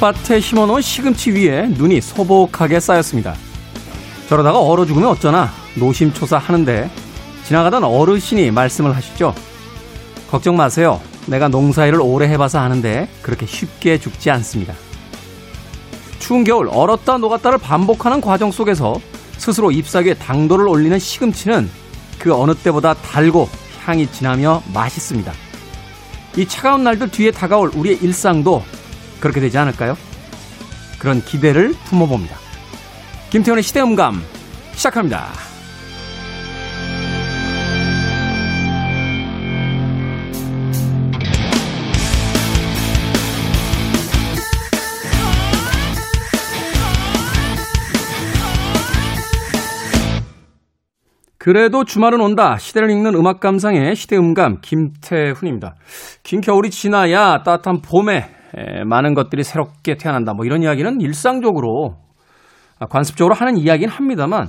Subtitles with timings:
[0.00, 3.34] 텃밭에 심어놓은 시금치 위에 눈이 소복하게 쌓였습니다.
[4.30, 6.90] 저러다가 얼어 죽으면 어쩌나 노심초사 하는데
[7.44, 9.34] 지나가던 어르신이 말씀을 하시죠.
[10.30, 11.02] 걱정 마세요.
[11.26, 14.72] 내가 농사일을 오래 해봐서 아는데 그렇게 쉽게 죽지 않습니다.
[16.18, 18.98] 추운 겨울 얼었다 녹았다를 반복하는 과정 속에서
[19.36, 21.68] 스스로 잎사귀에 당도를 올리는 시금치는
[22.18, 23.50] 그 어느 때보다 달고
[23.84, 25.30] 향이 진하며 맛있습니다.
[26.36, 28.62] 이 차가운 날들 뒤에 다가올 우리의 일상도
[29.20, 29.96] 그렇게 되지 않을까요?
[30.98, 32.36] 그런 기대를 품어봅니다.
[33.30, 34.22] 김태훈의 시대음감
[34.74, 35.28] 시작합니다.
[51.38, 52.58] 그래도 주말은 온다.
[52.58, 55.74] 시대를 읽는 음악 감상의 시대 음감 김태훈입니다.
[56.22, 58.39] 긴 겨울이 지나야 따뜻한 봄에
[58.86, 60.34] 많은 것들이 새롭게 태어난다.
[60.34, 61.96] 뭐 이런 이야기는 일상적으로
[62.78, 64.48] 아, 관습적으로 하는 이야기는 합니다만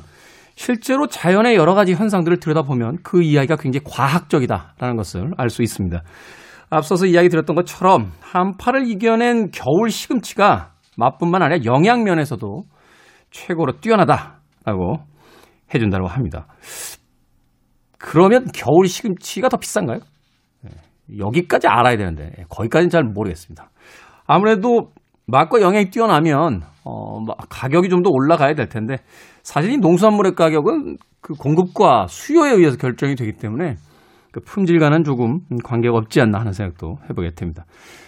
[0.55, 6.01] 실제로 자연의 여러 가지 현상들을 들여다보면 그 이야기가 굉장히 과학적이다라는 것을 알 수 있습니다.
[6.69, 12.63] 앞서서 이야기 드렸던 것처럼 한파를 이겨낸 겨울 시금치가 맛뿐만 아니라 영양면에서도
[13.29, 14.97] 최고로 뛰어나다라고
[15.73, 16.47] 해준다고 합니다.
[17.97, 19.99] 그러면 겨울 시금치가 더 비싼가요?
[20.61, 20.71] 네,
[21.17, 23.69] 여기까지 알아야 되는데 거기까지는 잘 모르겠습니다.
[24.33, 24.91] 아무래도
[25.27, 28.97] 맛과 영양이 뛰어나면 어, 가격이 좀 더 올라가야 될 텐데
[29.43, 33.75] 사실 이 농수산물의 가격은 그 공급과 수요에 의해서 결정이 되기 때문에
[34.31, 37.65] 그 품질과는 조금 관계가 없지 않나 하는 생각도 해보게 됩니다.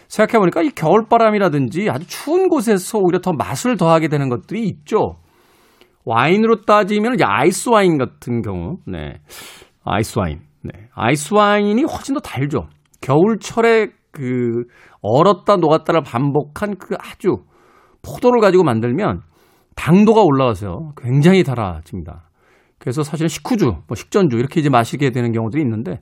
[0.08, 5.16] 생각해보니까 이 겨울바람이라든지 아주 추운 곳에서 오히려 더 맛을 더하게 되는 것들이 있죠.
[6.06, 9.20] 와인으로 따지면 이제 아이스 와인 같은 경우, 네.
[9.84, 10.40] 아이스 와인.
[10.62, 10.72] 네.
[10.96, 12.68] 아이스 와인이 훨씬 더 달죠.
[13.02, 14.64] 겨울철에 그
[15.02, 17.44] 얼었다 녹았다를 반복한 그 아주
[18.02, 19.22] 포도를 가지고 만들면
[19.76, 20.94] 당도가 올라가서요.
[20.96, 22.30] 굉장히 달아집니다.
[22.80, 26.00] 그래서 사실은 식후주, 뭐 식전주 이렇게 이제 마시게 되는 경우들이 있는데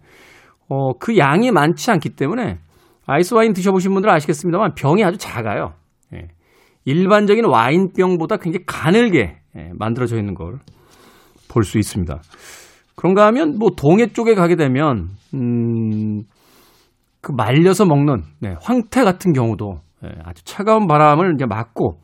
[0.69, 2.59] 어, 그 양이 많지 않기 때문에
[3.07, 5.73] 아이스 와인 드셔보신 분들은 아시겠습니다만 병이 아주 작아요.
[6.13, 6.27] 예.
[6.85, 10.59] 일반적인 와인병보다 굉장히 가늘게 예, 만들어져 있는 걸
[11.51, 12.21] 볼 수 있습니다.
[12.95, 16.23] 그런가 하면 뭐 동해 쪽에 가게 되면 음,
[17.21, 21.99] 그 말려서 먹는 네, 황태 같은 경우도 예, 아주 차가운 바람을 이제 맞고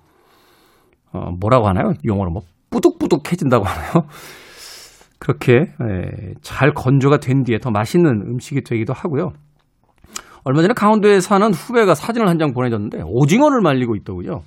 [1.13, 1.93] 어, 뭐라고 하나요?
[2.05, 4.07] 용어로 뭐 뿌둑뿌둑해진다고 하나요?
[5.19, 9.31] 그렇게 예, 잘 건조가 된 뒤에 더 맛있는 음식이 되기도 하고요.
[10.43, 14.41] 얼마 전에 강원도에 사는 후배가 사진을 한 장 보내줬는데 오징어를 말리고 있더군요.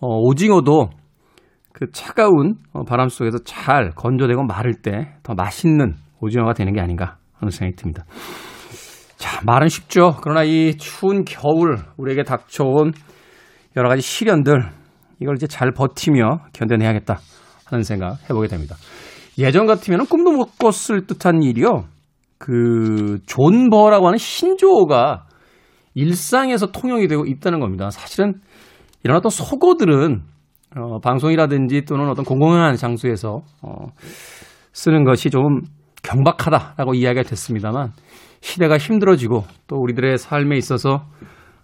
[0.00, 0.90] 어, 오징어도
[1.72, 7.16] 그 차가운 어, 바람 속에서 잘 건조되고 마를 때 더 맛있는 오징어가 되는 게 아닌가
[7.34, 8.04] 하는 생각이 듭니다.
[9.16, 10.16] 자, 말은 쉽죠.
[10.22, 12.92] 그러나 이 추운 겨울 우리에게 닥쳐온
[13.76, 14.62] 여러 가지 시련들
[15.20, 17.18] 이걸 이제 잘 버티며 견뎌내야겠다
[17.66, 18.76] 하는 생각 해보게 됩니다.
[19.38, 21.84] 예전 같으면 꿈도 못 꿨을 듯한 일이요.
[22.38, 25.26] 그 존버라고 하는 신조어가
[25.94, 27.90] 일상에서 통용이 되고 있다는 겁니다.
[27.90, 28.34] 사실은
[29.02, 30.22] 이런 어떤 속어들은
[30.76, 33.86] 어, 방송이라든지 또는 어떤 공공연한 장소에서 어,
[34.72, 35.60] 쓰는 것이 좀
[36.02, 37.92] 경박하다라고 이야기가 됐습니다만
[38.46, 41.04] 시대가 힘들어지고 또 우리들의 삶에 있어서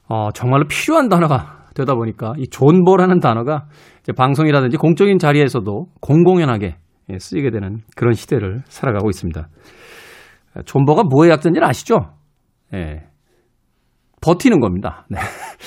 [0.08, 3.66] 어, 정말로 필요한 단어가 되다 보니까 이 존버라는 단어가
[4.00, 6.76] 이제 방송이라든지 공적인 자리에서도 공공연하게
[7.10, 9.48] 예, 쓰이게 되는 그런 시대를 살아가고 있습니다.
[10.64, 12.14] 존버가 뭐의 약자인지는 아시죠?
[12.74, 13.04] 예.
[14.20, 15.06] 버티는 겁니다.
[15.08, 15.18] 네.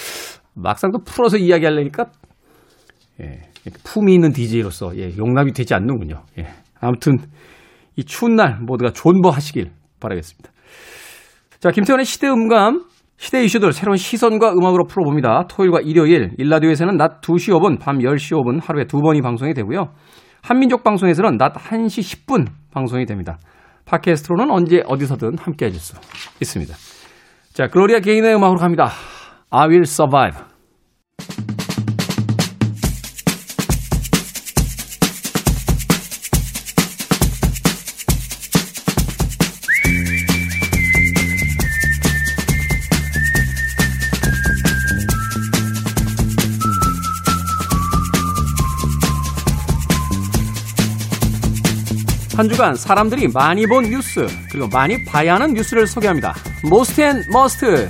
[0.53, 2.07] 막상 또 풀어서 이야기하려니까
[3.21, 3.41] 예.
[3.85, 6.23] 품이 있는 DJ로서 예, 용납이 되지 않는군요.
[6.39, 6.47] 예.
[6.81, 7.17] 아무튼
[7.95, 9.71] 이 추운 날 모두가 존버하시길
[10.01, 10.51] 바라겠습니다.
[11.65, 12.83] 자, 김태훈의 시대 음감,
[13.17, 15.47] 시대 이슈들 새로운 시선과 음악으로 풀어봅니다.
[15.49, 19.89] 토요일과 일요일, 일라디오에서는 낮 2시 5분, 밤 10시 5분 하루에 두 번이 방송이 되고요.
[20.43, 23.39] 한민족 방송에서는 낮 1시 10분 방송이 됩니다.
[23.85, 25.95] 팟캐스트로는 언제 어디서든 함께 하실 수
[26.39, 26.75] 있습니다.
[27.53, 28.91] 자, 글로리아 개인의 음악으로 갑니다.
[29.49, 30.37] I will survive.
[52.37, 56.33] 한 주간 사람들이 많이 본 뉴스 그리고 많이 봐야 하는 뉴스를 소개합니다.
[56.69, 57.89] Most and Must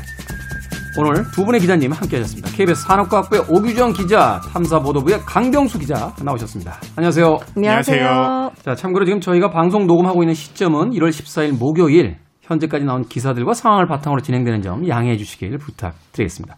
[1.00, 2.52] 오늘 두 분의 기자님 함께 하셨습니다.
[2.52, 6.78] KBS 산업과학부의 오규정 기자, 탐사보도부의 강병수 기자 나오셨습니다.
[6.96, 7.38] 안녕하세요.
[7.58, 8.52] 안녕하세요.
[8.64, 13.88] 자, 참고로 지금 저희가 방송 녹음하고 있는 시점은 1월 14일 목요일 현재까지 나온 기사들과 상황을
[13.88, 16.56] 바탕으로 진행되는 점 양해해 주시길 부탁드리겠습니다.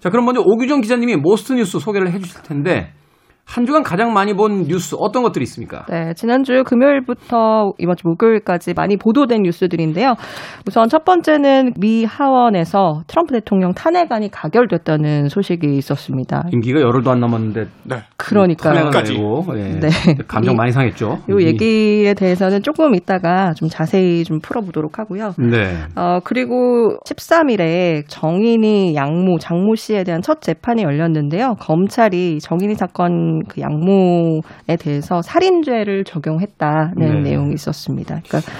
[0.00, 2.92] 자, 그럼 먼저 오규정 기자님이 Most 뉴스 소개를 해 주실 텐데
[3.46, 5.84] 한 주간 가장 많이 본 뉴스 어떤 것들이 있습니까?
[5.88, 10.14] 네, 지난주 금요일부터 이번 주 목요일까지 많이 보도된 뉴스들인데요.
[10.66, 16.44] 우선 첫 번째는 미 하원에서 트럼프 대통령 탄핵안이 가결됐다는 소식이 있었습니다.
[16.52, 17.96] 임기가 열흘도 안 남았는데 네.
[18.16, 18.74] 그러니까요.
[18.74, 19.14] 탄핵까지.
[19.56, 19.78] 예.
[19.78, 19.88] 네.
[20.26, 21.18] 감정 많이 상했죠.
[21.28, 25.32] 이 얘기에 대해서는 조금 이따가 좀 자세히 좀 풀어보도록 하고요.
[25.38, 25.76] 네.
[25.96, 31.54] 어, 그리고 13일에 정인이 양모, 장모 씨에 대한 첫 재판이 열렸는데요.
[31.60, 37.30] 검찰이 정인이 사건 그 양모에 대해서 살인죄를 적용했다는 네.
[37.30, 38.20] 내용이 있었습니다.
[38.26, 38.50] 그러니까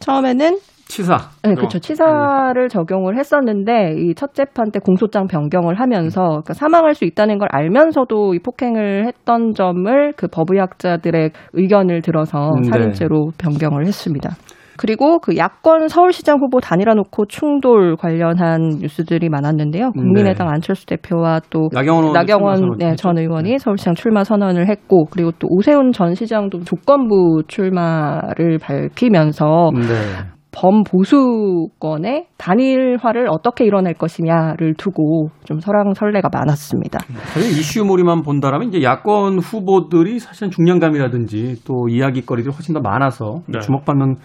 [0.00, 0.58] 처음에는
[0.88, 1.18] 치사.
[1.42, 1.54] 네, 어.
[1.54, 1.78] 그렇죠.
[1.78, 7.48] 치사를 적용을 했었는데 이 첫 재판 때 공소장 변경을 하면서 그러니까 사망할 수 있다는 걸
[7.52, 12.70] 알면서도 이 폭행을 했던 점을 그 법의학자들의 의견을 들어서 네.
[12.70, 14.30] 살인죄로 변경을 했습니다.
[14.78, 19.90] 그리고 그 야권 서울시장 후보 단일화 놓고 충돌 관련한 뉴스들이 많았는데요.
[19.90, 20.52] 국민의당 네.
[20.54, 22.94] 안철수 대표와 또 나경원 나경원 네.
[22.94, 30.38] 전 의원이 서울시장 출마 선언을 했고 그리고 또 오세훈 전 시장도 조건부 출마를 밝히면서 네.
[30.50, 37.00] 범보수권의 단일화를 어떻게 이뤄낼 것이냐를 두고 좀 설왕설래가 많았습니다.
[37.26, 43.60] 사실 이슈몰이만 본다라면 이제 야권 후보들이 사실은 중량감이라든지 또 이야기거리들이 훨씬 더 많아서 네.
[43.60, 44.16] 주목받는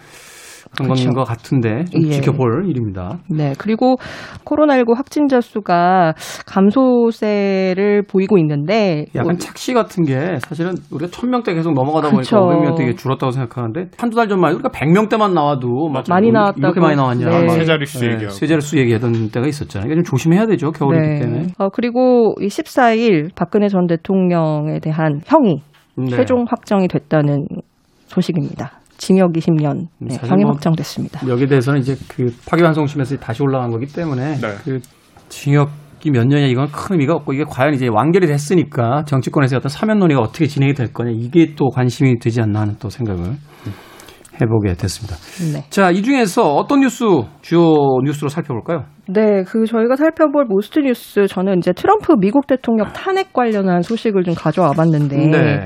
[0.76, 1.10] 그런 그쵸.
[1.10, 2.10] 것 같은데 좀 예.
[2.10, 3.18] 지켜볼 일입니다.
[3.30, 3.52] 네.
[3.58, 3.96] 그리고
[4.44, 6.14] 코로나19 확진자 수가
[6.46, 12.36] 감소세를 보이고 있는데 약간 착시 같은 게 사실은 우리가 천 명대 계속 넘어가다 보니까 그쵸.
[12.38, 16.60] 500명대 이게 줄었다고 생각하는데 한두 달 전만 우리가 100명대만 나와도 막 많이 뭐 나왔다고.
[16.60, 17.46] 이렇게 많이 나왔냐 네.
[17.46, 18.30] 막세 자릿수 네, 얘기하고.
[18.34, 19.86] 세 자릿수 얘기하던 때가 있었잖아요.
[19.86, 20.70] 이게 좀 조심해야 되죠.
[20.72, 21.46] 겨울이기 때문에.
[21.58, 25.62] 어, 그리고 이 14일 박근혜 전 대통령에 대한 형이
[25.96, 26.08] 네.
[26.10, 27.46] 최종 확정이 됐다는
[28.06, 28.80] 소식입니다.
[28.96, 31.26] 징역 20년 네, 사실 형이 뭐 확정됐습니다.
[31.28, 34.54] 여기에 대해서는 이제 그 파기환송심에서 다시 올라간 거기 때문에 네.
[34.64, 34.80] 그
[35.28, 39.98] 징역이 몇 년이냐 이건 큰 의미가 없고 이게 과연 이제 완결이 됐으니까 정치권에서 어떤 사면
[39.98, 43.34] 논의가 어떻게 진행이 될 거냐 이게 또 관심이 되지 않나 하는 또 생각을
[44.40, 45.16] 해보게 됐습니다.
[45.52, 45.64] 네.
[45.70, 47.04] 자, 이 중에서 어떤 뉴스
[47.40, 47.60] 주요
[48.04, 48.84] 뉴스로 살펴볼까요?
[49.08, 54.34] 네, 그 저희가 살펴볼 모스트 뉴스 저는 이제 트럼프 미국 대통령 탄핵 관련한 소식을 좀
[54.34, 55.64] 가져와 봤는데 네.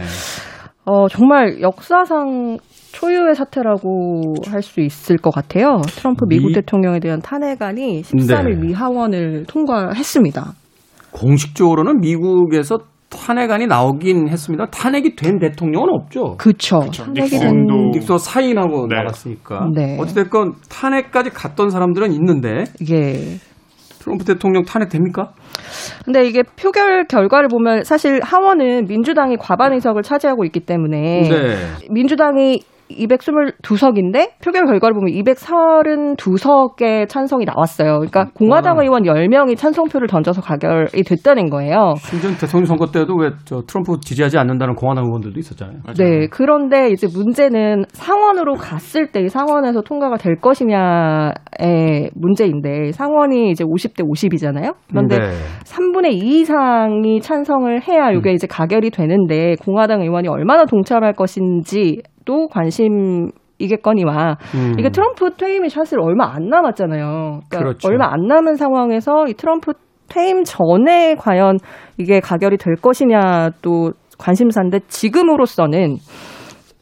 [0.85, 2.59] 어, 정말 역사상
[2.99, 5.81] 초유의 사태라고 할 수 있을 것 같아요.
[5.87, 8.67] 트럼프 미국 미- 대통령에 대한 탄핵안이 13일 네.
[8.67, 10.53] 미 하원을 통과했습니다.
[11.13, 12.79] 공식적으로는 미국에서
[13.09, 14.67] 탄핵안이 나오긴 했습니다.
[14.67, 16.35] 탄핵이 된 대통령은 없죠.
[16.39, 16.81] 그쵸.
[16.81, 17.05] 그쵸.
[17.05, 18.97] 탄핵이 된 닉슨 사인하고 네.
[18.97, 19.69] 나갔으니까.
[19.75, 19.97] 네.
[20.01, 23.37] 어찌됐건 탄핵까지 갔던 사람들은 있는데 이게
[24.01, 25.31] 트럼프 대통령 탄핵 됩니까?
[26.05, 31.57] 근데 이게 표결 결과를 보면 사실 하원은 민주당이 과반 의석을 차지하고 있기 때문에 네.
[31.91, 37.99] 민주당이 222석인데 표결 결과를 보면 232석의 찬성이 나왔어요.
[37.99, 38.83] 그러니까 공화당 와.
[38.83, 41.95] 의원 10명이 찬성표를 던져서 가결이 됐다는 거예요.
[41.99, 45.79] 심지어 대통령 선거 때도 왜 저 트럼프 지지하지 않는다는 공화당 의원들도 있었잖아요.
[45.85, 45.95] 맞아요.
[45.97, 46.27] 네.
[46.31, 54.03] 그런데 이제 문제는 상원으로 갔을 때 이 상원에서 통과가 될 것이냐의 문제인데 상원이 이제 50대
[54.09, 54.75] 50이잖아요.
[54.89, 55.27] 그런데 네.
[55.65, 62.47] 3분의 2 이상이 찬성을 해야 이게 이제 가결이 되는데 공화당 의원이 얼마나 동참할 것인지 도
[62.47, 64.75] 관심 이겠거니와 음.
[64.79, 67.41] 이게 트럼프 퇴임이 사실 얼마 안 남았잖아요.
[67.49, 67.89] 그러니까 그렇죠.
[67.89, 69.73] 얼마 안 남은 상황에서 이 트럼프
[70.11, 71.57] 퇴임 전에 과연
[71.97, 75.97] 이게 가결이 될 것이냐 또 관심사인데 지금으로서는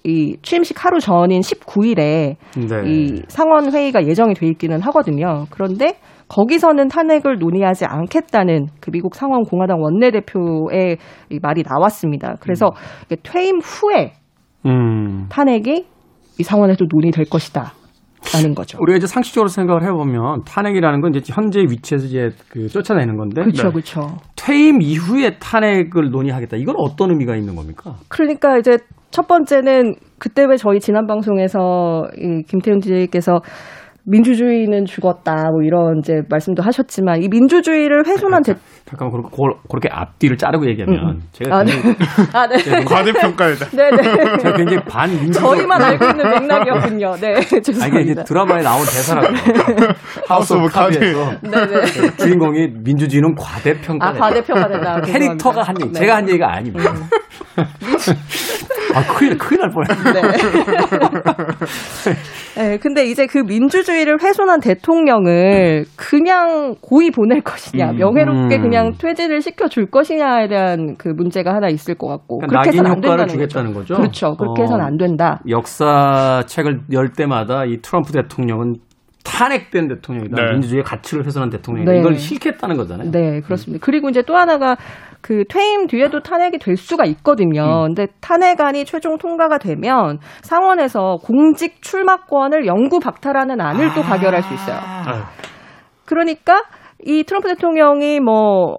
[0.02, 2.36] 이 취임식 하루 전인 19일에 네.
[2.84, 5.44] 이 상원 회의가 예정이 돼 있기는 하거든요.
[5.50, 5.98] 그런데
[6.28, 10.96] 거기서는 탄핵을 논의하지 않겠다는 그 미국 상원 공화당 원내대표의
[11.30, 12.34] 이 말이 나왔습니다.
[12.40, 12.70] 그래서
[13.06, 14.12] 이게 퇴임 후에
[14.66, 15.26] 음.
[15.28, 15.86] 탄핵이
[16.38, 17.72] 이 상원에서 논의될 것이다.
[18.32, 18.78] 라는 거죠.
[18.80, 23.68] 우리가 이제 상식적으로 생각을 해보면 탄핵이라는 건 이제 현재 위치에서 이제 그 쫓아내는 건데 그렇죠,
[23.68, 23.70] 네.
[23.70, 24.16] 그렇죠.
[24.34, 26.56] 퇴임 이후에 탄핵을 논의하겠다.
[26.56, 27.94] 이건 어떤 의미가 있는 겁니까?
[28.08, 28.78] 그러니까 이제
[29.10, 33.40] 첫 번째는 그때 왜 저희 지난 방송에서 이 김태훈 DJ께서
[34.06, 38.54] 민주주의는 죽었다 뭐 이런 이제 말씀도 하셨지만 이 민주주의를 훼손한 대
[38.86, 39.36] 잠깐만 그렇게,
[39.68, 41.72] 그렇게 앞뒤를 자르고 얘기하면 제가 아, 네.
[42.32, 42.84] 아, 네.
[42.84, 43.66] 과대평가이다.
[43.70, 44.02] 네, 네.
[44.38, 47.16] 제가 굉장히 반민주적 저희만 알고 있는 맥락이었군요.
[47.16, 48.22] 네, 아, 이게 이제 죄송합니다.
[48.24, 49.34] 드라마에 나온 대사라고.
[50.28, 52.16] 하우스 오브 카드에서 네, 네.
[52.16, 54.08] 주인공이 민주주의는 과대평가.
[54.08, 55.00] 아, 과대평가된다.
[55.02, 55.98] 캐릭터가 한 얘기, 네.
[55.98, 56.92] 제가 한 얘기가 아닙니다.
[58.94, 60.22] 아, 큰일, 큰일 날 뻔했네.
[62.56, 62.66] 네.
[62.66, 67.96] 네, 근데 이제 그 민주주의를 훼손한 대통령을 그냥 고이 보낼 것이냐, 음.
[67.96, 68.62] 명예롭게 음.
[68.62, 72.38] 그냥 퇴진을 시켜줄 것이냐에 대한 그 문제가 하나 있을 것 같고.
[72.38, 73.94] 그러니까 그렇게 해서는 안 된다는 효과를 주겠다는 거죠?
[73.96, 74.36] 그렇죠.
[74.36, 74.64] 그렇게 어.
[74.64, 75.40] 해서는 안 된다.
[75.48, 78.76] 역사책을 열 때마다 이 트럼프 대통령은
[79.26, 80.36] 탄핵된 대통령이다.
[80.36, 80.52] 네.
[80.52, 81.92] 민주주의의 가치를 훼손한 대통령이다.
[81.92, 81.98] 네.
[81.98, 83.10] 이걸 싫겠다는 거잖아요.
[83.10, 83.84] 네, 그렇습니다.
[83.84, 84.76] 그리고 이제 또 하나가
[85.20, 87.82] 그 퇴임 뒤에도 탄핵이 될 수가 있거든요.
[87.82, 87.94] 음.
[87.94, 94.78] 근데 탄핵안이 최종 통과가 되면 상원에서 공직 출마권을 영구 박탈하는 안을 또 가결할 수 있어요.
[94.80, 95.30] 아,
[96.04, 96.62] 그러니까
[97.04, 98.78] 이 트럼프 대통령이 뭐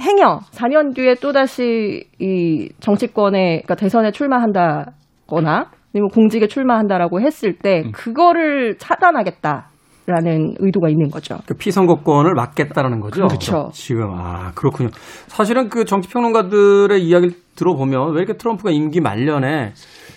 [0.00, 7.84] 행여 4년 뒤에 또 다시 이 정치권에 그러니까 대선에 출마한다거나 아니면 공직에 출마한다라고 했을 때
[7.86, 7.92] 음.
[7.92, 9.70] 그거를 차단하겠다
[10.06, 11.36] 라는 의도가 있는 거죠.
[11.46, 13.26] 그 피선거권을 막겠다라는 거죠.
[13.26, 13.70] 그렇죠.
[13.72, 14.88] 지금 아 그렇군요.
[15.26, 19.72] 사실은 그 정치평론가들의 이야기를 들어보면 왜 이렇게 트럼프가 임기 말년에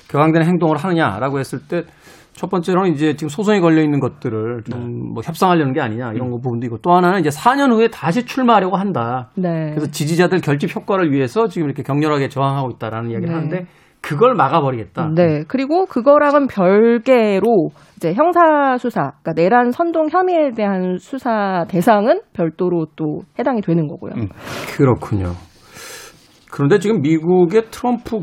[0.09, 1.83] 격앙되는 행동을 하느냐라고 했을 때
[2.39, 6.67] 첫 번째로는 이제 지금 소송이 걸려 있는 것들을 좀뭐 협상하려는 게 아니냐 이런 거 부분도
[6.67, 9.29] 있고 또 하나는 이제 4년 후에 다시 출마하려고 한다.
[9.35, 9.71] 네.
[9.71, 13.35] 그래서 지지자들 결집 효과를 위해서 지금 이렇게 격렬하게 저항하고 있다라는 이야기를 네.
[13.35, 13.65] 하는데
[14.01, 15.11] 그걸 막아버리겠다.
[15.13, 15.43] 네.
[15.47, 23.21] 그리고 그거랑은 별개로 이제 형사 수사, 그러니까 내란 선동 혐의에 대한 수사 대상은 별도로 또
[23.37, 24.13] 해당이 되는 거고요.
[24.15, 24.29] 음.
[24.75, 25.33] 그렇군요.
[26.51, 28.21] 그런데 지금 미국의 트럼프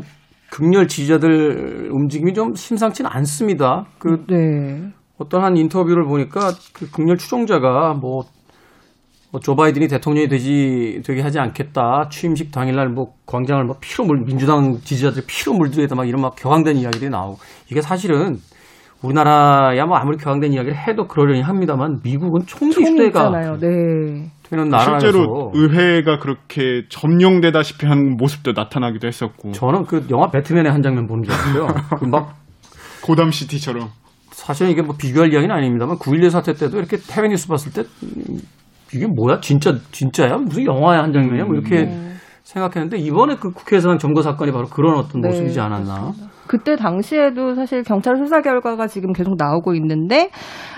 [0.49, 3.85] 극렬 지지자들 움직임이 좀 심상치는 않습니다.
[3.99, 4.91] 그 네.
[5.17, 8.23] 어떤 한 인터뷰를 보니까 그 극렬 추종자가 뭐, 뭐
[9.41, 12.09] 조 바이든이 대통령이 되지 되게 하지 않겠다.
[12.09, 16.77] 취임식 당일날 뭐 광장을 뭐 피로 물 민주당 지지자들 피로 물들이다 막 이런 막 격앙된
[16.77, 17.37] 이야기들이 나오고
[17.69, 18.39] 이게 사실은
[19.01, 23.29] 우리나라야 뭐 아무리 격앙된 이야기를 해도 그러려니 합니다만 미국은 총기 휴대가.
[23.59, 24.31] 네.
[24.49, 30.81] 되는 나라라서 실제로 의회가 그렇게 점령되다시피 한 모습도 나타나기도 했었고 저는 그 영화 배트맨의 한
[30.81, 31.67] 장면 보는 줄 알았어요.
[31.99, 32.37] 그 막
[33.01, 33.89] 고담 시티처럼
[34.31, 38.39] 사실은 이게 뭐 비교할 이야기는 아닙니다만 9.11 사태 때도 이렇게 해외 뉴스 봤을 때 음,
[38.93, 39.39] 이게 뭐야?
[39.41, 40.37] 진짜 진짜야?
[40.37, 41.89] 무슨 영화의 한 장면이야 뭐 이렇게
[42.43, 46.13] 생각했는데 이번에 그 국회에서 한 점거 사건이 바로 그런 어떤 네, 모습이지 않았나?
[46.47, 50.29] 그때 당시에도 사실 경찰 수사 결과가 지금 계속 나오고 있는데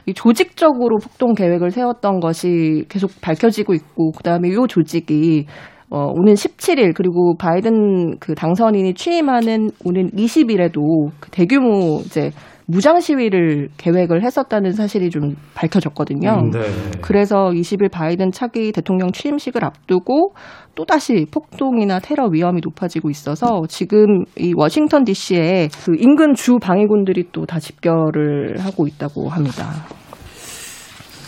[0.08, 5.46] 이 조직적으로 폭동 계획을 세웠던 것이 계속 밝혀지고 있고 그다음에 이 조직이
[5.92, 12.32] 어, 오는 17일 그리고 바이든 그 당선인이 취임하는 오는 20일에도 그 대규모 이제
[12.72, 16.30] 무장 시위를 계획을 했었다는 사실이 좀 밝혀졌거든요.
[16.30, 16.60] 음, 네.
[17.02, 20.34] 그래서 20일 바이든 차기 대통령 취임식을 앞두고
[20.76, 27.46] 또다시 폭동이나 테러 위험이 높아지고 있어서 지금 이 워싱턴 DC에 그 인근 주 방위군들이 또
[27.50, 29.72] 다 집결을 하고 있다고 합니다.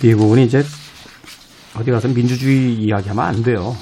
[0.03, 0.61] 미국은 이제
[1.75, 3.73] 어디 가서 민주주의 이야기하면 안 돼요.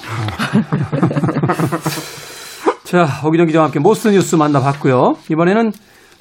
[2.84, 5.16] 자, 어기정 기자와 함께 Most 뉴스 만나봤고요.
[5.30, 5.72] 이번에는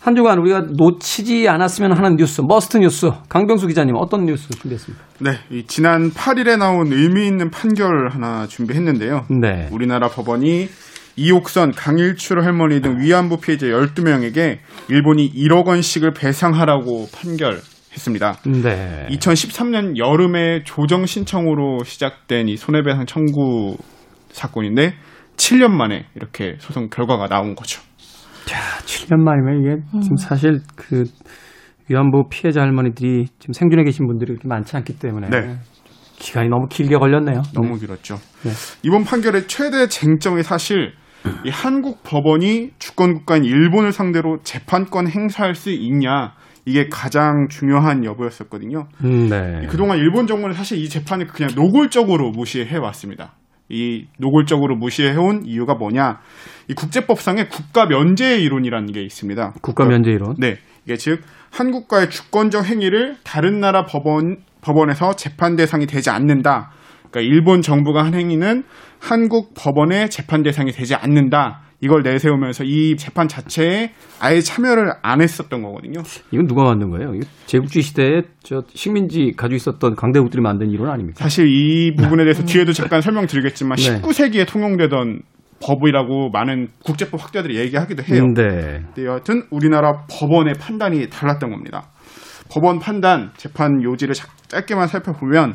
[0.02, 3.12] 한 주간 우리가 놓치지 않았으면 하는 뉴스, Must 뉴스.
[3.28, 5.04] 강병수 기자님 어떤 뉴스 준비했습니까?
[5.20, 9.26] 네, 이 지난 8일에 나온 의미 있는 판결 하나 준비했는데요.
[9.42, 9.68] 네.
[9.72, 10.70] 우리나라 법원이
[11.18, 18.38] 이옥선, 강일출 할머니 등 위안부 피해자 12명에게 일본이 1억 원씩을 배상하라고 판결했습니다.
[18.64, 19.08] 네.
[19.12, 23.76] 2013년 여름에 조정 신청으로 시작된 이 손해배상 청구
[24.32, 24.94] 사건인데
[25.36, 27.82] 7년 만에 이렇게 소송 결과가 나온 거죠.
[28.50, 31.04] 자, 7년 만이면 이게 지금 사실 그
[31.88, 35.58] 위안부 피해자 할머니들이 지금 생존해 계신 분들이 그렇게 많지 않기 때문에 네.
[36.18, 37.44] 기간이 너무 길게 걸렸네요.
[37.54, 38.16] 너무 길었죠.
[38.44, 38.50] 네.
[38.82, 40.94] 이번 판결의 최대 쟁점이 사실
[41.46, 46.34] 이 한국 법원이 주권 국가인 일본을 상대로 재판권 행사할 수 있냐
[46.66, 48.88] 이게 가장 중요한 여부였었거든요.
[49.04, 49.68] 음, 네.
[49.70, 53.34] 그동안 일본 정부는 사실 이 재판을 그냥 노골적으로 무시해 왔습니다.
[53.70, 56.20] 이 노골적으로 무시해온 이유가 뭐냐?
[56.68, 59.54] 이 국제법상의 국가 면제 이론이라는 게 있습니다.
[59.62, 60.36] 국가 면제 이론.
[60.38, 61.22] 네, 이게 즉
[61.52, 66.72] 한국과의 주권적 행위를 다른 나라 법원 법원에서 재판 대상이 되지 않는다.
[67.10, 68.64] 그러니까 일본 정부가 한 행위는
[69.00, 71.62] 한국 법원의 재판 대상이 되지 않는다.
[71.82, 76.02] 이걸 내세우면서 이 재판 자체에 아예 참여를 안 했었던 거거든요.
[76.32, 77.14] 이건 누가 만든 거예요?
[77.46, 81.24] 제국주의 시대에 저 식민지 가지고 있었던 강대국들이 만든 이론 아닙니까?
[81.24, 84.02] 사실 이 부분에 대해서 뒤에도 잠깐 설명드리겠지만 네.
[84.02, 85.22] 19세기에 통용되던
[85.62, 88.24] 법이라고 많은 국제법 학자들이 얘기하기도 해요.
[88.24, 88.82] 음, 네.
[88.94, 91.90] 근데 여하튼 우리나라 법원의 판단이 달랐던 겁니다.
[92.52, 95.54] 법원 판단, 재판 요지를 자- 짧게만 살펴보면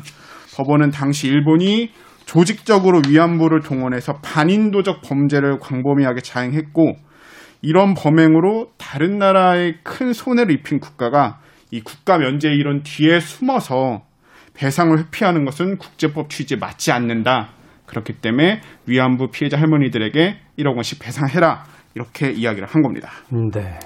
[0.55, 1.89] 법원은 당시 일본이
[2.25, 6.95] 조직적으로 위안부를 동원해서 반인도적 범죄를 광범위하게 자행했고
[7.61, 11.39] 이런 범행으로 다른 나라에 큰 손해를 입힌 국가가
[11.71, 14.03] 이 국가 면제 이론 뒤에 숨어서
[14.53, 17.49] 배상을 회피하는 것은 국제법 취지에 맞지 않는다.
[17.85, 21.63] 그렇기 때문에 위안부 피해자 할머니들에게 1억 원씩 배상해라.
[21.93, 23.09] 이렇게 이야기를 한 겁니다.
[23.33, 23.79] 음, 네.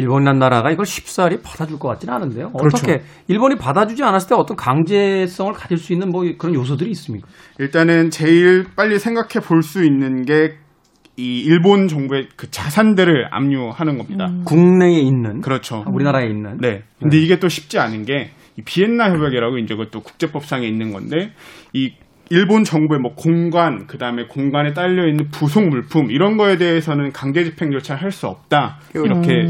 [0.00, 2.52] 일본이란 나라가 이걸 쉽사리 받아줄 것 같지는 않은데요.
[2.52, 2.76] 그렇죠.
[2.76, 7.28] 어떻게 일본이 받아주지 않았을 때 어떤 강제성을 가질 수 있는 뭐 그런 요소들이 있습니까?
[7.58, 10.70] 일단은 제일 빨리 생각해 볼 수 있는 게
[11.20, 14.32] 이 일본 정부의 그 자산들을 압류하는 겁니다.
[14.46, 15.84] 국내에 있는 그렇죠.
[15.92, 16.84] 우리나라에 있는 네.
[16.98, 18.28] 근데 이게 또 쉽지 않은 게이
[18.64, 21.32] 비엔나 협약이라고 이제 그것도 국제법상에 있는 건데
[21.74, 21.92] 이
[22.32, 27.72] 일본 정부의 뭐 공간 그다음에 공간에 딸려 있는 부속 물품 이런 거에 대해서는 강제 집행
[27.72, 29.46] 절차를 할 수 없다 이렇게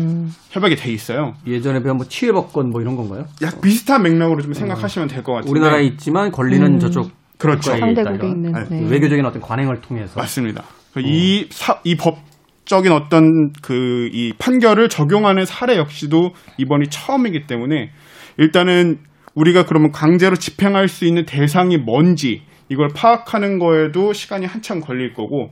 [0.50, 1.34] 협약이 돼 있어요.
[1.46, 3.24] 예전에 배운 뭐 치해법권 뭐 이런 건가요?
[3.42, 7.72] 약 비슷한 맥락으로 좀 생각하시면 될 것 같은데 우리나라에 있지만 권리는 저쪽 그렇죠.
[7.76, 8.26] 상대국에.
[8.26, 8.64] 있는 네.
[8.80, 8.90] 네.
[8.90, 10.62] 외교적인 어떤 관행을 통해서 맞습니다.
[10.98, 12.18] 이, 사, 이 법
[12.66, 17.90] 적인 어떤 그 이 판결을 적용하는 사례 역시도 이번이 처음이기 때문에
[18.38, 18.98] 일단은
[19.34, 25.50] 우리가 그러면 강제로 집행할 수 있는 대상이 뭔지 이걸 파악하는 거에도 시간이 한참 걸릴 거고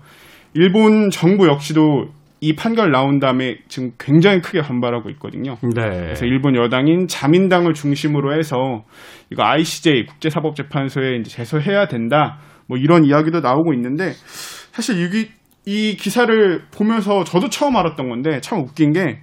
[0.54, 2.06] 일본 정부 역시도
[2.40, 5.56] 이 판결 나온 다음에 지금 굉장히 크게 반발하고 있거든요.
[5.74, 5.82] 네.
[5.90, 8.84] 그래서 일본 여당인 자민당을 중심으로 해서
[9.30, 12.38] 이거 ICJ 국제사법재판소에 이제 제소해야 된다.
[12.68, 14.12] 뭐 이런 이야기도 나오고 있는데
[14.72, 15.28] 사실 여기
[15.66, 19.18] 이 기사를 보면서 저도 처음 알았던 건데 참 웃긴 게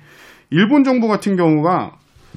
[0.50, 1.94] 일본 정부 같은 경우가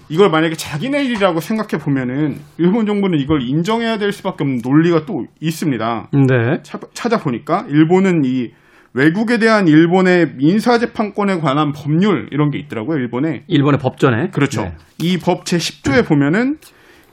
[0.09, 5.27] 이걸 만약에 자기네 일이라고 생각해 보면은 일본 정부는 이걸 인정해야 될 수밖에 없는 논리가 또
[5.41, 6.09] 있습니다.
[6.13, 6.63] 네.
[6.63, 8.51] 차- 찾아보니까 일본은 이
[8.95, 12.97] 외국에 대한 일본의 민사재판권에 관한 법률 이런 게 있더라고요.
[12.99, 14.63] 일본에 일본의 법전에 그렇죠.
[14.63, 14.73] 네.
[15.03, 16.57] 이법 제 10조에 보면은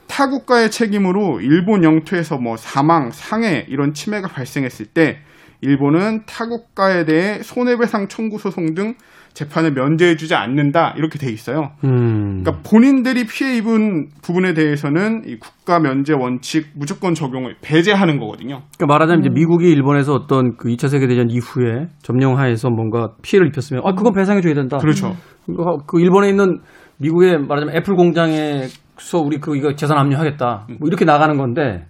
[0.08, 5.18] 타 국가의 책임으로 일본 영토에서 뭐 사망, 상해 이런 침해가 발생했을 때
[5.62, 8.96] 일본은 타국가에 대해 손해배상 청구 소송 등
[9.36, 11.72] 재판을 면제해주지 않는다 이렇게 돼 있어요.
[11.84, 12.42] 음.
[12.42, 18.62] 그러니까 본인들이 피해 입은 부분에 대해서는 이 국가 면제 원칙 무조건 적용을 배제하는 거거든요.
[18.78, 23.84] 그러니까 말하자면 이제 미국이 일본에서 어떤 그 2차 세계 대전 이후에 점령하에서 뭔가 피해를 입혔으면
[23.86, 24.78] 아 그건 배상해 줘야 된다.
[24.78, 25.16] 그렇죠.
[25.50, 26.60] 이거 그 일본에 있는
[27.00, 30.68] 미국의 말하자면 애플 공장에서 우리 그 이거 재산 압류하겠다.
[30.80, 31.86] 뭐 이렇게 나가는 건데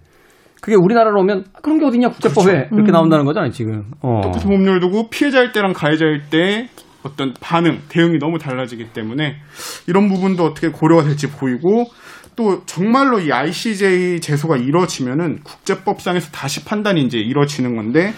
[0.66, 3.84] 그게 우리나라로 오면 아, 그런 게 어딨냐 국제법에 이렇게 나온다는 거잖아요 지금.
[4.00, 4.20] 어.
[4.20, 6.68] 똑같은 법률도고 피해자일 때랑 가해자일 때
[7.04, 9.36] 어떤 반응, 대응이 너무 달라지기 때문에
[9.86, 11.84] 이런 부분도 어떻게 고려가 될지 보이고
[12.34, 18.12] 또 정말로 이 ICJ 제소가 이루어지면은 국제법상에서 다시 판단이 이제 이루어지는 건데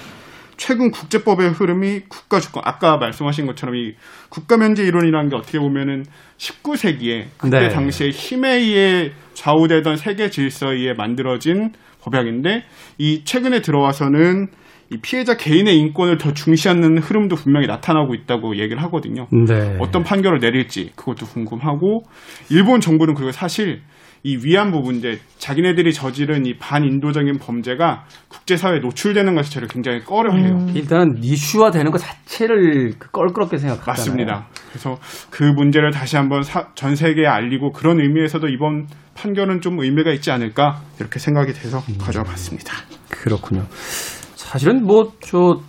[0.57, 3.93] 최근 국제법의 흐름이 국가 주권 아까 말씀하신 것처럼 이
[4.31, 6.05] 국가 면제 이론이라는 게 어떻게 보면은
[6.39, 7.69] 19세기에 그때 네.
[7.69, 11.73] 당시에 힘에 의해 좌우되던 세계 질서에 의해 만들어진
[12.11, 12.65] 법약인데
[12.99, 14.49] 이 최근에 들어와서는
[14.91, 19.27] 이 피해자 개인의 인권을 더 중시하는 흐름도 분명히 나타나고 있다고 얘기를 하거든요.
[19.31, 19.77] 네.
[19.81, 22.05] 어떤 판결을 내릴지 그것도 궁금하고
[22.51, 23.83] 일본 정부는 그리고 사실
[24.25, 30.67] 이 위안부 문제 자기네들이 저지른 이 반인도적인 범죄가 국제사회에 노출되는 것을 저를 굉장히 꺼려해요.
[30.75, 33.93] 일단은 이슈화 되는 것 자체를 그 껄끄럽게 생각하잖아요.
[33.93, 34.49] 맞습니다.
[34.69, 34.99] 그래서
[35.31, 40.31] 그 문제를 다시 한번 사- 전 세계에 알리고 그런 의미에서도 이번 판결은 좀 의미가 있지
[40.31, 42.73] 않을까 이렇게 생각이 돼서 가져와 봤습니다.
[43.11, 43.65] 그렇군요.
[43.71, 45.61] 사실은 뭐저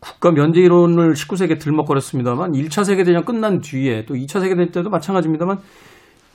[0.00, 5.58] 국가 면제 이론을 19세기에 들먹거렸습니다만 1차 세계대전 끝난 뒤에 또 2차 세계대전 때도 마찬가지입니다만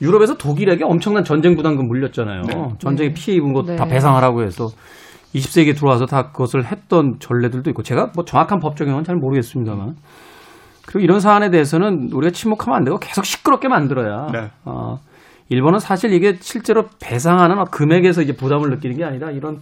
[0.02, 2.42] 유럽에서 독일에게 엄청난 전쟁 부담금 물렸잖아요.
[2.80, 3.90] 전쟁에 피해 입은 것다 네.
[3.90, 4.68] 배상하라고 해서
[5.34, 9.96] 20세기에 들어와서 다 그것을 했던 전례들도 있고 제가 뭐 정확한 법 적용은 잘 모르겠습니다만
[10.86, 14.52] 그리고 이런 사안에 대해서는 우리가 침묵하면 안 되고 계속 시끄럽게 만들어야 네.
[14.66, 14.98] 어,
[15.50, 19.60] 일본은 사실 이게 실제로 배상하는 금액에서 이제 부담을 느끼는 게 아니라 이런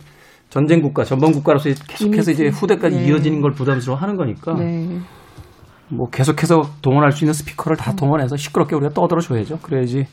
[0.49, 2.47] 전쟁 국가, 전범 국가로서 계속해서 이제.
[2.49, 3.07] 후대까지 네.
[3.07, 4.99] 이어지는 걸 부담스러워하는 거니까 네.
[5.89, 9.59] 뭐 계속해서 동원할 수 있는 스피커를 다 동원해서 시끄럽게 우리가 떠들어 줘야죠.
[9.59, 10.05] 그래야지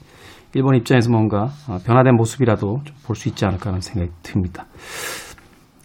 [0.54, 4.66] 일본 입장에서 뭔가 어, 변화된 모습이라도 볼 수 있지 않을까 하는 생각이 듭니다.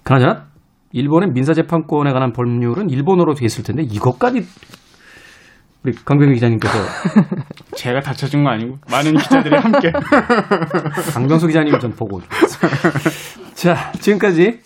[0.03, 0.45] 그나저나
[0.91, 4.41] 일본의 민사재판권에 관한 법률은 일본어로 돼 있을 텐데 이것까지
[5.83, 6.73] 우리 강병규 기자님께서
[7.77, 9.91] 제가 다 찾은 거 아니고 많은 기자들이 함께
[11.13, 12.21] 강병수 기자님 전 보고.
[13.53, 14.61] 자, 지금까지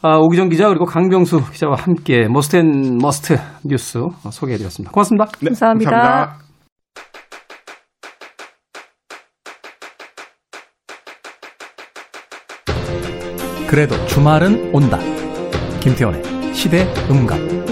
[0.00, 4.92] 아, 오기정 기자 그리고 강병수 기자와 함께 머스텐 머스트 뉴스 어, 소개해드렸습니다.
[4.92, 5.26] 고맙습니다.
[5.40, 5.90] 네, 감사합니다.
[5.90, 6.48] 감사합니다.
[13.68, 14.98] 그래도 주말은 온다.
[15.80, 17.67] 김태원의 시대 음감.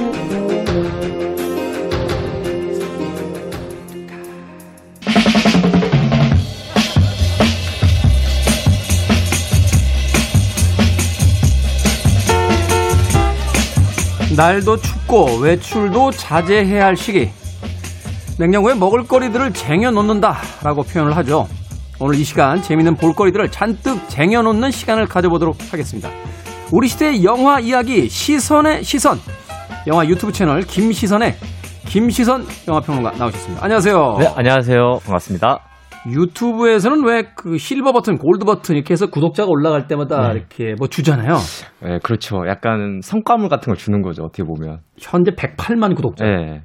[14.36, 17.30] 날도 춥고 외출도 자제해야 할 시기.
[18.38, 21.48] 냉장고에 먹을거리들을 쟁여놓는다 라고 표현을 하죠.
[21.98, 26.10] 오늘 이 시간 재미있는 볼거리들을 잔뜩 쟁여놓는 시간을 가져보도록 하겠습니다.
[26.70, 29.18] 우리 시대의 영화 이야기 시선의 시선.
[29.86, 31.36] 영화 유튜브 채널 김시선의
[31.86, 33.64] 김시선 영화평론가 나오셨습니다.
[33.64, 34.16] 안녕하세요.
[34.18, 34.98] 네, 안녕하세요.
[35.04, 35.75] 반갑습니다.
[36.10, 40.38] 유튜브에서는 왜 그 실버 버튼, 골드 버튼 이렇게 해서 구독자가 올라갈 때마다 네.
[40.38, 41.36] 이렇게 뭐 주잖아요.
[41.82, 42.38] 네, 그렇죠.
[42.48, 44.22] 약간 성과물 같은 걸 주는 거죠.
[44.24, 44.80] 어떻게 보면.
[44.98, 46.24] 현재 108만 구독자.
[46.24, 46.62] 네.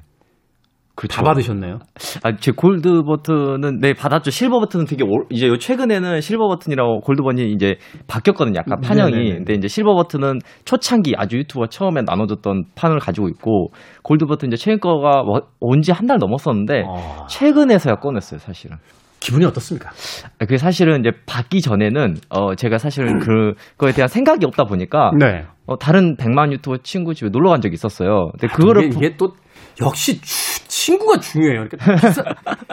[0.94, 1.16] 그렇죠.
[1.16, 1.78] 다 받으셨네요.
[2.22, 4.30] 아, 제 골드 버튼은 네 받았죠.
[4.30, 7.76] 실버 버튼은 되게 올- 이제 요 최근에는 실버 버튼이라고 골드 버튼이 이제
[8.06, 8.56] 바뀌었거든요.
[8.58, 9.12] 약간 판형이.
[9.12, 9.34] 네네네.
[9.36, 13.68] 근데 이제 실버 버튼은 초창기 아주 유튜버 처음에 나눠줬던 판을 가지고 있고
[14.02, 15.22] 골드 버튼 이제 최근 거가
[15.60, 18.76] 온 지 한 달 넘었었는데 어, 최근에서야 꺼냈어요, 사실은.
[19.22, 19.90] 기분이 어떻습니까?
[19.90, 23.18] 아, 그게 사실은 이제 받기 전에는 어 제가 사실은
[23.76, 25.44] 그거에 대한 생각이 없다 보니까 네.
[25.66, 28.30] 어, 다른 100만 유튜버 친구 집에 놀러 간 적이 있었어요.
[28.32, 29.34] 근데 아, 그거를 이게, 이게 또
[29.80, 31.66] 역시 주- 친구가 중요해요.
[31.68, 31.94] 그러니까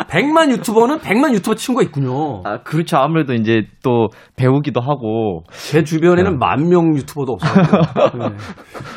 [0.07, 2.41] 100만 유튜버는 100만 유튜버 친구가 있군요.
[2.45, 2.97] 아, 그렇죠.
[2.97, 4.07] 아무래도 이제 또
[4.37, 7.63] 배우기도 하고 제 주변에는 만명 유튜버도 없어요.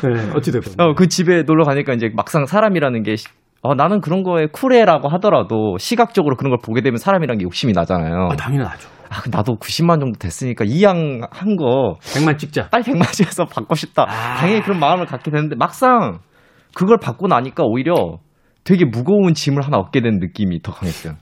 [0.03, 0.09] 네.
[0.13, 0.73] 네, 어찌 됐건.
[0.79, 3.27] 어, 그 집에 놀러 가니까 이제 막상 사람이라는 게 시-
[3.63, 8.27] 어, 나는 그런 거에 쿨해라고 하더라도 시각적으로 그런 걸 보게 되면 사람이란 게 욕심이 나잖아요.
[8.31, 8.89] 아, 당연하죠.
[9.09, 12.67] 아, 나도 90만 정도 됐으니까 이 양 한 거 100만 찍자.
[12.69, 14.03] 빨리 100만 찍어서 받고 싶다.
[14.09, 14.35] 아.
[14.37, 16.19] 당연히 그런 마음을 갖게 되는데 막상
[16.75, 18.17] 그걸 받고 나니까 오히려
[18.65, 21.13] 되게 무거운 짐을 하나 얻게 된 느낌이 더 강했어요.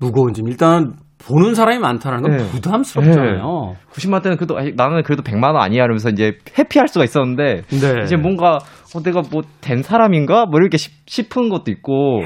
[0.00, 0.48] 무거운 짐.
[0.48, 0.94] 일단
[1.26, 2.50] 보는 사람이 많다는 건 네.
[2.50, 3.74] 부담스럽잖아요.
[3.92, 8.02] 90만 때는 그래도 나는 그래도 100만 원 아니야 이러면서 이제 회피할 수가 있었는데 네.
[8.04, 8.58] 이제 뭔가
[8.94, 12.22] 어, 내가 뭐 된 사람인가 뭐 이렇게 싶- 싶은 것도 있고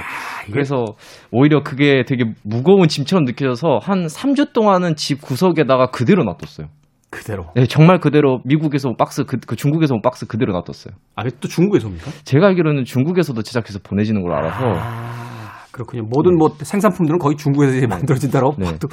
[0.51, 0.85] 그래서
[1.31, 6.69] 오히려 그게 되게 무거운 짐처럼 느껴져서 한 3주 동안은 집 구석에다가 그대로 놔뒀어요.
[7.11, 7.47] 그대로.
[7.55, 10.95] 네, 정말 그대로 미국에서 온 박스 그, 그 중국에서 온 박스 그대로 놔뒀어요.
[11.17, 12.11] 아, 또 중국에서 옵니까?
[12.25, 16.03] 제가 알기로는 중국에서도 제작해서 보내지는 걸 알아서 아, 그렇군요.
[16.09, 18.65] 모든 뭐 생산품들은 거의 중국에서 이제 만들어진다라고 네.
[18.65, 18.89] 봐도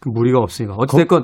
[0.00, 0.74] 그 무리가 없으니까.
[0.78, 1.22] 어찌됐건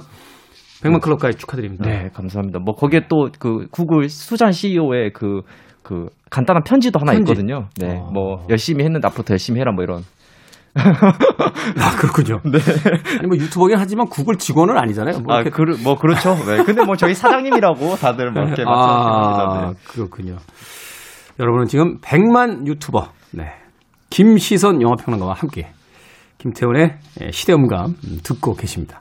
[0.82, 1.84] 100만 클럽까지 축하드립니다.
[1.88, 2.58] 네, 감사합니다.
[2.60, 5.42] 뭐 거기에 또 그 구글 수잔 CEO의 그,
[5.82, 7.32] 그 간단한 편지도 하나 편지?
[7.32, 7.68] 있거든요.
[7.76, 8.10] 네, 어.
[8.12, 10.02] 뭐 열심히 했는데 앞으로 더 열심히 해라 뭐 이런.
[10.74, 12.40] 아, 그렇군요.
[12.44, 12.58] 네.
[13.18, 15.18] 아니, 뭐 유튜버긴 하지만 구글 직원은 아니잖아요.
[15.20, 16.34] 뭐 아, 이렇게- 그, 뭐 그렇죠.
[16.46, 16.62] 네.
[16.64, 19.66] 근데 뭐 저희 사장님이라고 다들 뭐 이렇게 아, 말씀하십니다.
[19.70, 19.74] 네.
[19.88, 20.36] 그렇군요.
[21.40, 23.52] 여러분은 지금 100만 유튜버, 네.
[24.10, 25.68] 김시선 영화평론가와 함께
[26.38, 29.00] 김태훈의 예, 시대음감 음, 듣고 계십니다.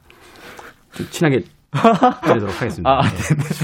[0.94, 1.42] 좀 친하게
[2.26, 2.90] 지내도록 하겠습니다.
[2.90, 3.08] 아, 네.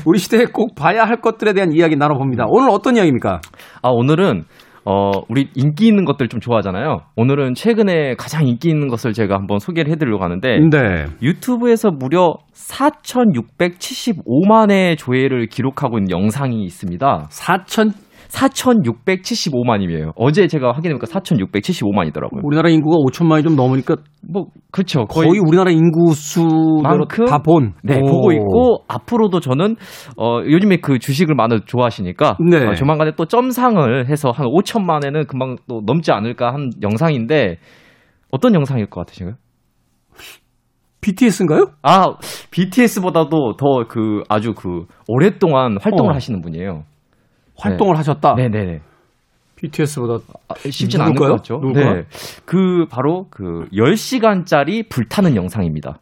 [0.06, 2.46] 우리 시대에 꼭 봐야 할 것들에 대한 이야기 나눠봅니다.
[2.48, 3.42] 오늘 어떤 이야기입니까?
[3.82, 4.44] 아, 오늘은
[4.88, 7.00] 어, 우리 인기 있는 것들 좀 좋아하잖아요.
[7.16, 11.06] 오늘은 최근에 가장 인기 있는 것을 제가 한번 소개를 해드리려고 하는데 네.
[11.24, 17.30] 유튜브에서 무려 4,675만의 조회를 기록하고 있는 영상이 있습니다.
[17.32, 17.94] 4천
[18.36, 20.12] 4,675만이에요.
[20.16, 22.44] 어제 제가 확인해보니까 4,675만이더라고요.
[22.44, 23.96] 우리나라 인구가 5천만이 좀 넘으니까
[24.30, 25.06] 뭐 그렇죠.
[25.06, 27.26] 거의, 거의, 우리나라 인구 수대로 만큼?
[27.26, 27.74] 다 본.
[27.84, 28.06] 네 오.
[28.06, 29.76] 보고 있고 앞으로도 저는
[30.18, 32.66] 어 요즘에 그 주식을 많이 좋아하시니까 네.
[32.68, 37.58] 어, 조만간에 또 점상을 해서 한 5천만에는 금방 또 넘지 않을까 한 영상인데
[38.32, 39.36] 어떤 영상일 것 같으신가요?
[41.02, 41.68] BTS인가요?
[41.84, 42.16] 아
[42.52, 46.16] BTS보다도 더 그 아주 그 오랫동안 활동을 어.
[46.16, 46.84] 하시는 분이에요.
[47.58, 48.36] 활동을 하셨다.
[48.36, 48.80] 네네네.
[49.56, 51.32] BTS보다 아, 쉽지는 않을 누굴까요?
[51.32, 51.56] 것 같죠.
[51.56, 51.94] 누굴까요?
[51.94, 52.04] 네.
[52.46, 56.00] 그 바로 그 10시간짜리 불타는 영상입니다.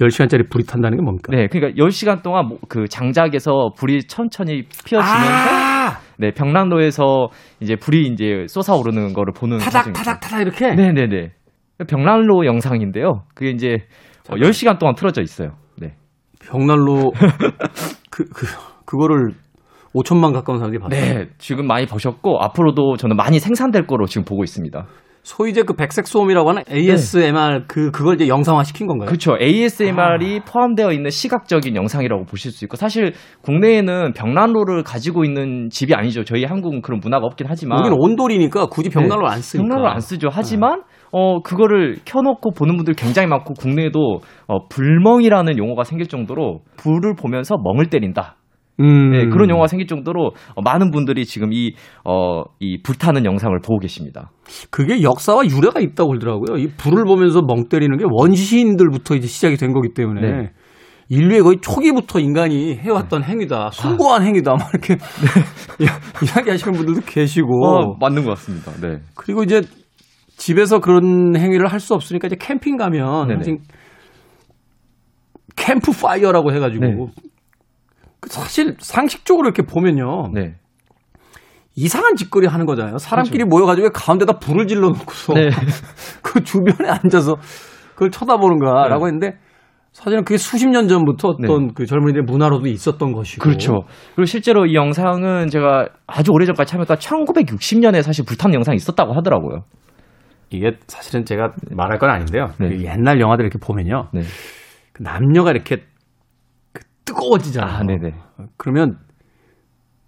[0.00, 1.34] 10시간짜리 불이 탄다는 게 뭡니까?
[1.34, 5.98] 네, 그러니까 10시간 동안 뭐그 장작에서 불이 천천히 피어지면서 아!
[6.18, 7.28] 네, 병난로에서
[7.60, 9.92] 이제 불이 이제 솟아오르는 거를 보는 타닥.
[9.92, 10.74] 타닥 타닥 이렇게.
[10.74, 11.30] 네, 네, 네.
[11.88, 13.24] 병난로 영상인데요.
[13.34, 13.78] 그게 이제
[14.30, 15.56] 어, 10시간 동안 틀어져 있어요.
[15.78, 15.94] 네.
[16.40, 17.12] 벽난로
[18.10, 18.46] 그, 그
[18.84, 19.30] 그거를
[19.94, 21.00] 5천만 가까운 사람들이 봤어요.
[21.00, 24.86] 네, 지금 많이 보셨고 앞으로도 저는 많이 생산될 거로 지금 보고 있습니다.
[25.22, 29.06] 소위 이제 그 백색 소음이라고 하는 ASMR 그 그걸 이제 영상화 시킨 건가요?
[29.06, 29.36] 그렇죠.
[29.40, 36.24] ASMR이 포함되어 있는 시각적인 영상이라고 보실 수 있고 사실 국내에는 병난로를 가지고 있는 집이 아니죠.
[36.24, 39.62] 저희 한국은 그런 문화가 없긴 하지만 여기는 온돌이니까 굳이 벽난로를 안 쓰니까.
[39.62, 40.28] 병난로를 안 쓰죠.
[40.30, 47.14] 하지만 어 그거를 켜놓고 보는 분들 굉장히 많고 국내에도 어 불멍이라는 용어가 생길 정도로 불을
[47.14, 48.38] 보면서 멍을 때린다.
[48.82, 49.10] 음.
[49.12, 53.78] 네, 그런 용어가 생길 정도로 어, 많은 분들이 지금 이, 어, 이 불타는 영상을 보고
[53.78, 54.30] 계십니다.
[54.70, 56.58] 그게 역사와 유래가 있다고 그러더라고요.
[56.58, 60.50] 이 불을 보면서 멍 때리는 게 원시인들부터 이제 시작이 된 거기 때문에 네.
[61.08, 64.96] 인류의 거의 초기부터 인간이 해왔던 행위다, 숭고한 행위다, 막 이렇게
[66.24, 68.72] 이야기 하시는 분들도 계시고 어, 맞는 것 같습니다.
[68.80, 68.98] 네.
[69.14, 69.60] 그리고 이제
[70.36, 73.28] 집에서 그런 행위를 할 수 없으니까 이제 캠핑 가면
[75.56, 76.96] 캠프 파이어라고 해가지고 네.
[78.22, 80.54] 그 사실 상식적으로 이렇게 보면요 네.
[81.74, 82.98] 이상한 짓거리 하는 거잖아요.
[82.98, 85.50] 사람끼리 모여가지고 가운데다 불을 질러 놓고서 네.
[86.22, 87.36] 그 주변에 앉아서
[87.94, 89.12] 그걸 쳐다보는가라고 네.
[89.12, 89.38] 했는데
[89.90, 93.82] 사실은 그게 수십 년 전부터 어떤 그 젊은이들의 문화로도 있었던 것이고 그렇죠.
[94.14, 99.64] 그리고 실제로 이 영상은 제가 아주 오래전까지 참여했다 1960년에 사실 불타는 영상이 있었다고 하더라고요.
[100.50, 102.48] 이게 사실은 제가 말할 건 아닌데요.
[102.58, 102.68] 네.
[102.68, 104.08] 그 옛날 영화들 이렇게 보면요.
[104.12, 104.22] 네.
[104.92, 105.82] 그 남녀가 이렇게 그
[107.04, 107.76] 뜨거워지잖아요.
[107.76, 108.14] 아, 네네.
[108.56, 108.98] 그러면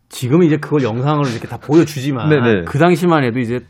[0.09, 2.65] 지금 이제 그걸 영상으로 이렇게 다 보여주지만 네네.
[2.67, 3.61] 그 당시만 해도 이제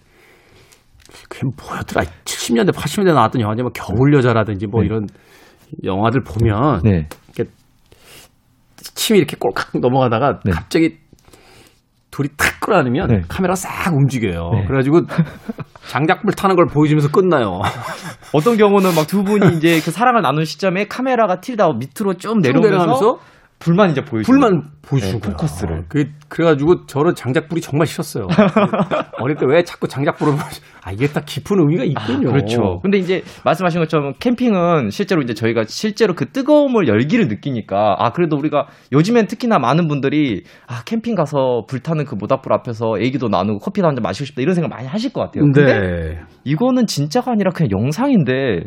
[1.29, 2.05] 그게 뭐였더라?
[2.25, 4.87] 70년대, 80년대 나왔던 영화지 뭐 겨울 여자라든지 뭐 네.
[4.87, 5.07] 이런
[5.85, 7.09] 영화들 보면 네.
[8.77, 10.53] 침이 이렇게 꼴깍 넘어가다가 네.
[10.53, 10.99] 갑자기
[12.15, 13.23] 둘이 탁 끌어안으면 네.
[13.27, 14.51] 카메라 싹 움직여요.
[14.53, 14.65] 네.
[14.67, 15.01] 그래가지고
[15.89, 17.61] 장작불 타는 걸 보여주면서 끝나요.
[18.33, 22.69] 어떤 경우는 막 두 분이 이제 그 사랑을 나눈 시점에 카메라가 틸다 밑으로 쭉 내려오면서
[22.71, 23.19] 내려가면서
[23.65, 25.31] 불만 이제 보여주고 불만 보여주는 네.
[25.31, 25.85] 포커스를.
[25.89, 28.27] 그, 그래가지고 저는 장작불이 정말 싫었어요.
[29.21, 30.35] 어릴 때 왜 자꾸 장작불을
[30.85, 32.29] 아 이게 딱 깊은 의미가 있군요.
[32.31, 32.81] 그렇죠.
[32.83, 38.37] 근데 이제 말씀하신 것처럼 캠핑은 실제로 이제 저희가 실제로 그 뜨거움을 열기를 느끼니까 아 그래도
[38.37, 43.87] 우리가 요즘엔 특히나 많은 분들이 아 캠핑 가서 불타는 그 모닥불 앞에서 얘기도 나누고 커피도
[43.89, 45.45] 한 잔 마시고 싶다 이런 생각 많이 하실 것 같아요.
[45.45, 46.21] 근데 네.
[46.45, 48.65] 이거는 진짜가 아니라 그냥 영상인데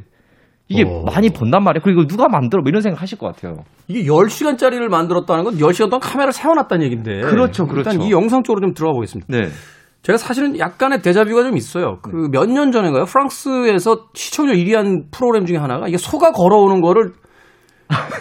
[0.69, 1.03] 이게 어.
[1.05, 1.81] 많이 본단 말이에요.
[1.83, 3.63] 그리고 누가 만들어 뭐 이런 생각 하실 것 같아요.
[3.87, 7.21] 이게 10시간짜리를 만들었다는 건 10시간 동안 카메라를 세워놨다는 얘기인데.
[7.21, 8.03] 그렇죠, 일단 그렇죠.
[8.03, 9.27] 이 영상 쪽으로 좀 들어가 보겠습니다.
[9.29, 9.47] 네.
[10.03, 11.97] 제가 사실은 약간의 데자뷰가 좀 있어요.
[12.01, 13.05] 그 몇 년 전인가요?
[13.05, 17.11] 프랑스에서 시청률 1위 한 프로그램 중에 하나가 이게 소가 걸어오는 거를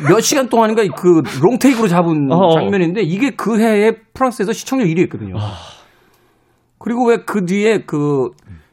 [0.08, 2.50] 몇 시간 동안인가 그 롱테이크로 잡은 어어.
[2.54, 5.34] 장면인데 이게 그 해에 프랑스에서 시청률 1위였거든요.
[6.78, 8.30] 그리고 왜 그 뒤에 그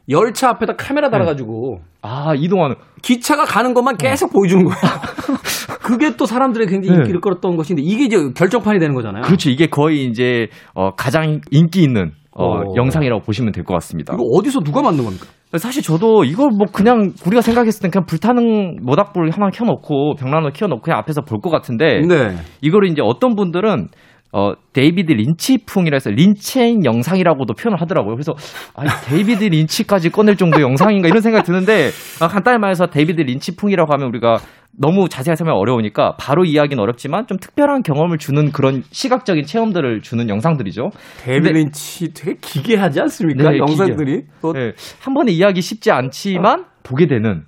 [0.08, 4.74] 열차 앞에다 카메라 달아가지고 아 이동하는 기차가 가는 것만 계속 보여주는 거야.
[5.82, 7.02] 그게 또 사람들의 굉장히 네.
[7.02, 9.22] 인기를 끌었던 것인데 이게 이제 결정판이 되는 거잖아요.
[9.22, 9.50] 그렇죠.
[9.50, 12.74] 이게 거의 이제 어, 가장 인기 있는 어, 어.
[12.74, 14.14] 영상이라고 보시면 될 것 같습니다.
[14.14, 15.26] 이거 어디서 누가 만든 겁니까?
[15.56, 20.82] 사실 저도 이걸 뭐 그냥 우리가 생각했을 땐 그냥 불타는 모닥불 하나 켜놓고 벽난로 켜놓고
[20.82, 22.34] 그냥 앞에서 볼 것 같은데 네.
[22.60, 23.88] 이거를 이제 어떤 분들은
[24.36, 28.16] 어 데이비드 린치풍이라 해서 Lynchian 영상이라고도 표현을 하더라고요.
[28.16, 28.34] 그래서
[28.74, 34.08] 아 데이비드 린치까지 꺼낼 정도 영상인가 이런 생각이 드는데 아, 간단히 말해서 데이비드 린치풍이라고 하면
[34.08, 34.38] 우리가
[34.76, 40.28] 너무 자세히 설명 어려우니까 바로 이해하기는 어렵지만 좀 특별한 경험을 주는 그런 시각적인 체험들을 주는
[40.28, 40.90] 영상들이죠.
[41.22, 43.50] 데이빗 근데- 린치 되게 기괴하지 않습니까?
[43.52, 44.22] 네, 영상들이.
[44.42, 47.44] 또 네, 한 번에 이해하기 쉽지 않지만 보게 되는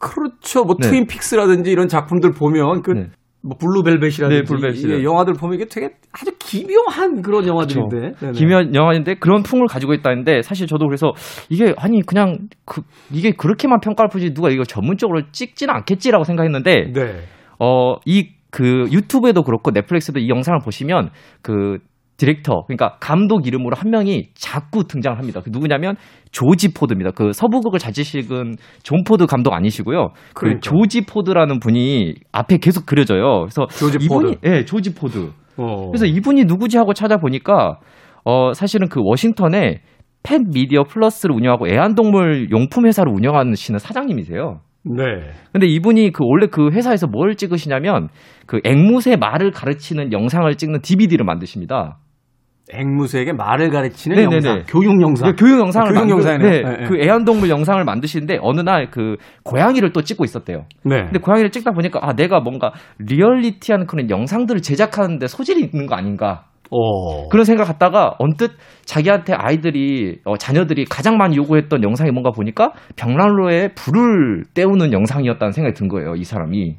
[0.00, 0.64] 그렇죠.
[0.64, 0.88] 뭐 네.
[0.88, 3.06] 트윈픽스라든지 이런 작품들 보면 그 네.
[3.46, 4.90] 뭐 블루벨벳이라든지 네, 블루벨벳.
[4.90, 8.14] 예, 영화들 보면 이게 되게 아주 기묘한 그런 영화들인데.
[8.18, 8.32] 네네.
[8.32, 11.12] 기묘한 영화인데 그런 풍을 가지고 있다는데 사실 저도 그래서
[11.48, 12.82] 이게 아니 그냥 그
[13.12, 17.20] 이게 그렇게만 평가를 보지 누가 이걸 전문적으로 찍지는 않겠지라고 생각했는데 네.
[17.58, 21.10] 어이 그 유튜브에도 그렇고 넷플릭스도 이 영상을 보시면
[21.42, 21.78] 그
[22.16, 25.40] 디렉터 그러니까 감독 이름으로 한 명이 자꾸 등장을 합니다.
[25.44, 25.96] 그 누구냐면
[26.32, 27.10] 조지 포드입니다.
[27.10, 30.08] 그 서부극을 잘 찍으신 존 포드 감독 아니시고요.
[30.34, 30.60] 그 그러니까.
[30.60, 33.40] 조지 포드라는 분이 앞에 계속 그려져요.
[33.42, 34.48] 그래서 조지 이분이 포드.
[34.48, 35.30] 예, 조지 포드.
[35.58, 35.90] 어.
[35.90, 37.78] 그래서 이분이 누구지 하고 찾아보니까
[38.24, 39.80] 어 사실은 그 워싱턴에
[40.22, 44.60] Pet Media Plus를 운영하고 애완동물 용품 회사를 운영하시는 사장님이세요.
[44.88, 45.04] 네.
[45.52, 48.08] 근데 이분이 그 원래 그 회사에서 뭘 찍으시냐면
[48.46, 51.98] 그 앵무새 말을 가르치는 영상을 찍는 DVD를 만드십니다.
[52.72, 54.34] 앵무새에게 말을 가르치는 네네네.
[54.36, 55.28] 영상, 교육 영상.
[55.30, 56.50] 네, 교육 영상을 교육 만들- 영상이네요.
[56.50, 56.84] 네, 네, 네.
[56.88, 60.64] 그 애완동물 영상을 만드시는데 어느 날 그 고양이를 또 찍고 있었대요.
[60.84, 61.04] 네.
[61.04, 66.44] 근데 고양이를 찍다 보니까 아 내가 뭔가 리얼리티한 그런 영상들을 제작하는데 소질이 있는 거 아닌가
[66.70, 67.28] 어.
[67.28, 68.50] 그런 생각 갖다가 언뜻
[68.84, 75.74] 자기한테 아이들이 어, 자녀들이 가장 많이 요구했던 영상이 뭔가 보니까 벽난로에 불을 때우는 영상이었다는 생각이
[75.74, 76.74] 든 거예요 이 사람이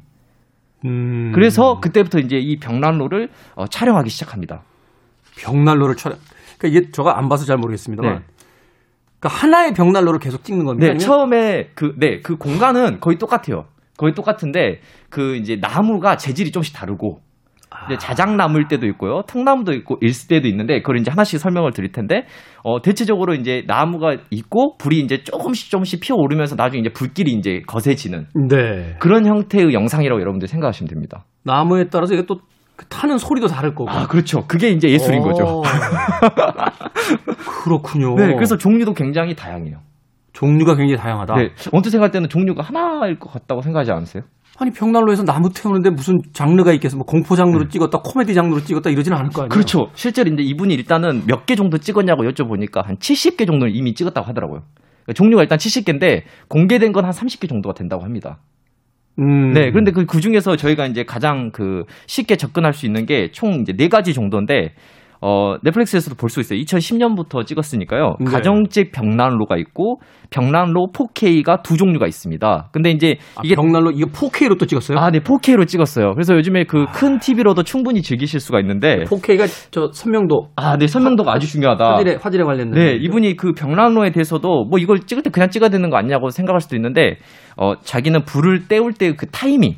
[0.84, 1.32] 음.
[1.34, 4.62] 그래서 그때부터 이제 이 벽난로를 어, 촬영하기 시작합니다
[5.38, 6.18] 벽난로를 촬영.
[6.58, 8.14] 그러니까 이게 제가 안 봐서 잘 모르겠습니다만.
[8.18, 8.20] 네.
[9.20, 10.86] 그러니까 하나의 벽난로를 계속 찍는 겁니다.
[10.86, 13.64] 네 아니면 처음에 그 네 그 공간은 거의 똑같아요
[13.96, 17.20] 거의 똑같은데 그 이제 나무가 재질이 좀씩 다르고
[17.86, 22.26] 이제 자작나무일 때도 있고요, 통나무도 있고 일스때도 있는데 그걸 이제 하나씩 설명을 드릴 텐데
[22.62, 28.26] 어 대체적으로 이제 나무가 있고 불이 이제 조금씩 조금씩 피어오르면서 나중에 이제 불길이 이제 거세지는
[28.48, 28.96] 네.
[29.00, 31.24] 그런 형태의 영상이라고 여러분들 생각하시면 됩니다.
[31.44, 32.42] 나무에 따라서 이게 또그
[32.88, 33.90] 타는 소리도 다를 거고.
[33.90, 35.44] 아 그렇죠, 그게 이제 예술인 거죠.
[35.44, 35.62] 어.
[37.64, 38.14] 그렇군요.
[38.14, 39.78] 네, 그래서 종류도 굉장히 다양해요.
[40.32, 41.34] 종류가 굉장히 다양하다.
[41.36, 44.22] 네, 언뜻 생각할 때는 종류가 하나일 것 같다고 생각하지 않으세요?
[44.60, 46.96] 아니 벽난로에서 나무 태우는데 무슨 장르가 있겠어?
[46.96, 49.48] 뭐 공포 장르로 찍었다, 코미디 장르로 찍었다 이러지는 않을 거 아니에요.
[49.48, 49.54] 네.
[49.54, 49.90] 그렇죠.
[49.94, 54.62] 실제로 이제 이분이 일단은 몇 개 정도 찍었냐고 여쭤보니까 한 70개 정도는 이미 찍었다고 하더라고요.
[55.04, 58.38] 그러니까 종류가 일단 70개인데 공개된 건 한 30개 정도가 된다고 합니다.
[59.18, 59.52] 음.
[59.52, 63.60] 네, 그런데 그, 그 중에서 저희가 이제 가장 그 쉽게 접근할 수 있는 게 총
[63.60, 64.72] 이제 네 가지 정도인데,
[65.20, 66.58] 어, 넷플릭스에서도 볼 수 있어요.
[66.60, 68.14] 2010년부터 찍었으니까요.
[68.20, 68.30] 네.
[68.30, 70.00] 가정집 벽난로가 있고,
[70.30, 72.68] 벽난로 4K가 두 종류가 있습니다.
[72.72, 74.98] 근데 이제 아, 이게 벽난로 이거 4K로 또 찍었어요?
[74.98, 76.12] 아, 네, 4K로 찍었어요.
[76.14, 81.46] 그래서 요즘에 그큰 TV로도 충분히 즐기실 수가 있는데, 4K가 저 선명도 아, 네, 선명도가 아주
[81.48, 81.84] 중요하다.
[81.94, 82.74] 화질에 화질에 관련된.
[82.74, 86.60] 네, 이분이 그 벽난로에 대해서도 뭐 이걸 찍을 때 그냥 찍어야 되는 거 아니냐고 생각할
[86.60, 87.16] 수도 있는데,
[87.56, 89.74] 어, 자기는 불을 때울 때 그 타이밍,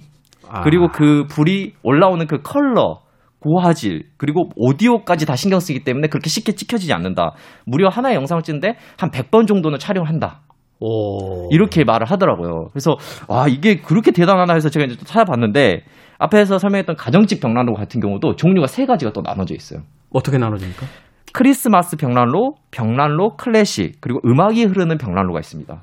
[0.50, 0.62] 아.
[0.62, 2.98] 그리고 그 불이 올라오는 그 컬러,
[3.40, 7.32] 고화질, 그리고 오디오까지 다 신경 쓰기 때문에 그렇게 쉽게 찍혀지지 않는다.
[7.64, 10.42] 무려 하나의 영상을 찍는데 한 100번 정도는 촬영을 한다.
[10.80, 11.48] 오.
[11.50, 12.68] 이렇게 말을 하더라고요.
[12.72, 12.96] 그래서
[13.28, 15.82] 와 이게 그렇게 대단하나 해서 제가 이제 또 찾아봤는데
[16.18, 19.82] 앞에서 설명했던 가정집 벽난로 같은 경우도 종류가 세 가지가 또 나눠져 있어요.
[20.10, 20.86] 어떻게 나눠집니까?
[21.32, 25.82] 크리스마스 벽난로, 벽난로 클래식 그리고 음악이 흐르는 벽난로가 있습니다.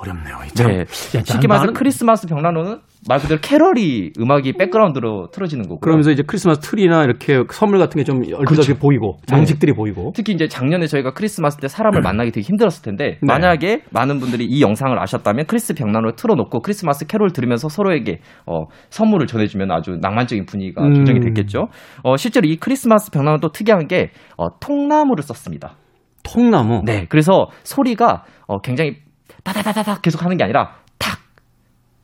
[0.00, 0.36] 어렵네요.
[0.54, 0.66] 참.
[0.68, 0.78] 네.
[0.80, 0.84] 야,
[1.24, 5.80] 쉽게 말해서 나는- 크리스마스 벽난로는 말 그대로 캐럴이 음악이 백그라운드로 틀어지는 거고.
[5.80, 8.74] 그러면서 이제 크리스마스 트리나 이렇게 선물 같은 게 좀 얼핏하게 그렇죠.
[8.78, 13.18] 보이고 장식들이 보이고 특히 이제 작년에 저희가 크리스마스 때 사람을 만나기 되게 힘들었을 텐데 네.
[13.22, 19.26] 만약에 많은 분들이 이 영상을 아셨다면 크리스 벽난로를 틀어놓고 크리스마스 캐롤 들으면서 서로에게 어, 선물을
[19.26, 20.94] 전해주면 아주 낭만적인 분위기가 음.
[20.94, 21.68] 조성이 됐겠죠.
[22.02, 25.74] 어, 실제로 이 크리스마스 벽난로 또 특이한 게 어, 통나무를 썼습니다.
[26.22, 26.82] 통나무.
[26.84, 28.96] 네, 그래서 소리가 어, 굉장히
[29.44, 31.18] 다다다다닥 계속 하는 게 아니라 탁,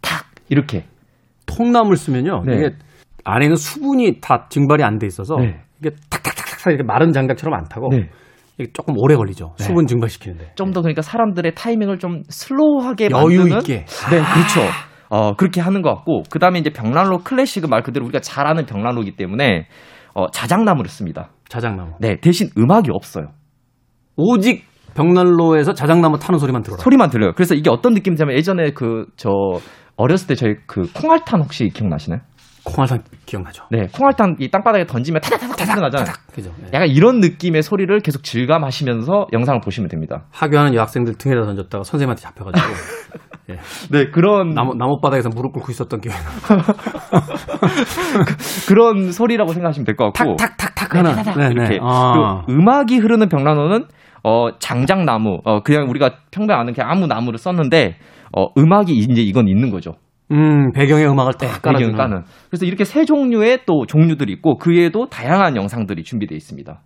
[0.01, 0.85] 탁 이렇게
[1.47, 2.43] 통나무를 쓰면요.
[2.47, 2.57] 네.
[2.57, 2.71] 이게
[3.25, 5.61] 안에는 수분이 다 증발이 안 돼 있어서 네.
[5.81, 8.09] 이게 탁탁탁탁 이렇게 마른 장작처럼 안 타고 네.
[8.59, 9.55] 이게 조금 오래 걸리죠.
[9.59, 9.65] 네.
[9.65, 10.53] 수분 증발시키는데.
[10.55, 13.85] 좀 더 그러니까 사람들의 타이밍을 좀 슬로우하게 여유 만드는 있게.
[14.11, 14.61] 네, 그렇죠.
[15.09, 19.17] 어, 그렇게 하는 것 같고 그다음에 이제 벽난로 클래식은 말 그대로 우리가 잘 아는 벽난로이기
[19.17, 19.67] 때문에
[20.15, 21.31] 어, 자작나무를 씁니다.
[21.49, 21.93] 자작나무.
[22.01, 23.29] 네, 대신 음악이 없어요.
[24.17, 24.65] 오직
[24.97, 26.83] 벽난로에서 자작나무 타는 소리만 들어라.
[26.83, 27.33] 소리만 들려요.
[27.35, 29.31] 그래서 이게 어떤 느낌이냐면 예전에 그 저
[29.97, 32.21] 어렸을 때 저희 그 콩알탄 혹시 기억나시나요?
[32.65, 33.65] 콩알산 기억나죠?
[33.71, 36.13] 네, 콩알탄 이 땅바닥에 던지면 타닥타닥 타닥 나잖아요.
[36.35, 36.51] 그죠?
[36.61, 36.67] 네.
[36.75, 40.25] 약간 이런 느낌의 소리를 계속 질감하시면서 영상을 보시면 됩니다.
[40.33, 42.67] 하교하는 여학생들 등에다 던졌다가 선생님한테 잡혀가지고
[43.93, 46.63] 네, 그런 나무 나무바닥에서 무릎 꿇고 있었던 기억이 나.
[48.69, 51.15] 그런 소리라고 생각하시면 될 것 같고 탁탁탁탁 하는.
[51.37, 51.79] 네, 이렇게 네.
[51.83, 52.43] 아.
[52.45, 53.87] 그리고 음악이 흐르는 벽난로는
[54.29, 57.95] 어 장작나무 어 그냥 우리가 평범 아는 그냥 아무 나무를 썼는데
[58.37, 59.93] 어 음악이 이제 이건 있는 거죠.
[60.33, 61.93] 음 배경의 음악을 딱 깔아주는.
[61.93, 62.25] 배경을 까는.
[62.51, 66.81] 그래서 이렇게 세 종류의 또 종류들이 있고 그 외에도 다양한 영상들이 준비되어 있습니다.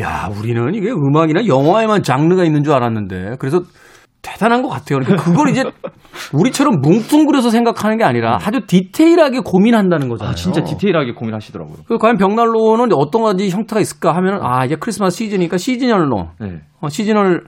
[0.00, 3.60] 야, 우리는 이게 음악이나 영화에만 장르가 있는 줄 알았는데, 그래서
[4.24, 4.98] 대단한 것 같아요.
[4.98, 5.62] 그러니까 그걸 이제
[6.32, 10.32] 우리처럼 뭉뚱그려서 생각하는 게 아니라 아주 디테일하게 고민한다는 거잖아요.
[10.32, 11.76] 아 진짜 디테일하게 고민하시더라고요.
[11.86, 16.62] 그 과연 벽난로는 어떤 가지 형태가 있을까 하면 아 이제 크리스마스 시즌이니까 시즈널로 네.
[16.80, 17.44] 어, 시즈널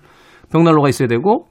[0.52, 1.46] 벽난로가 있어야 되고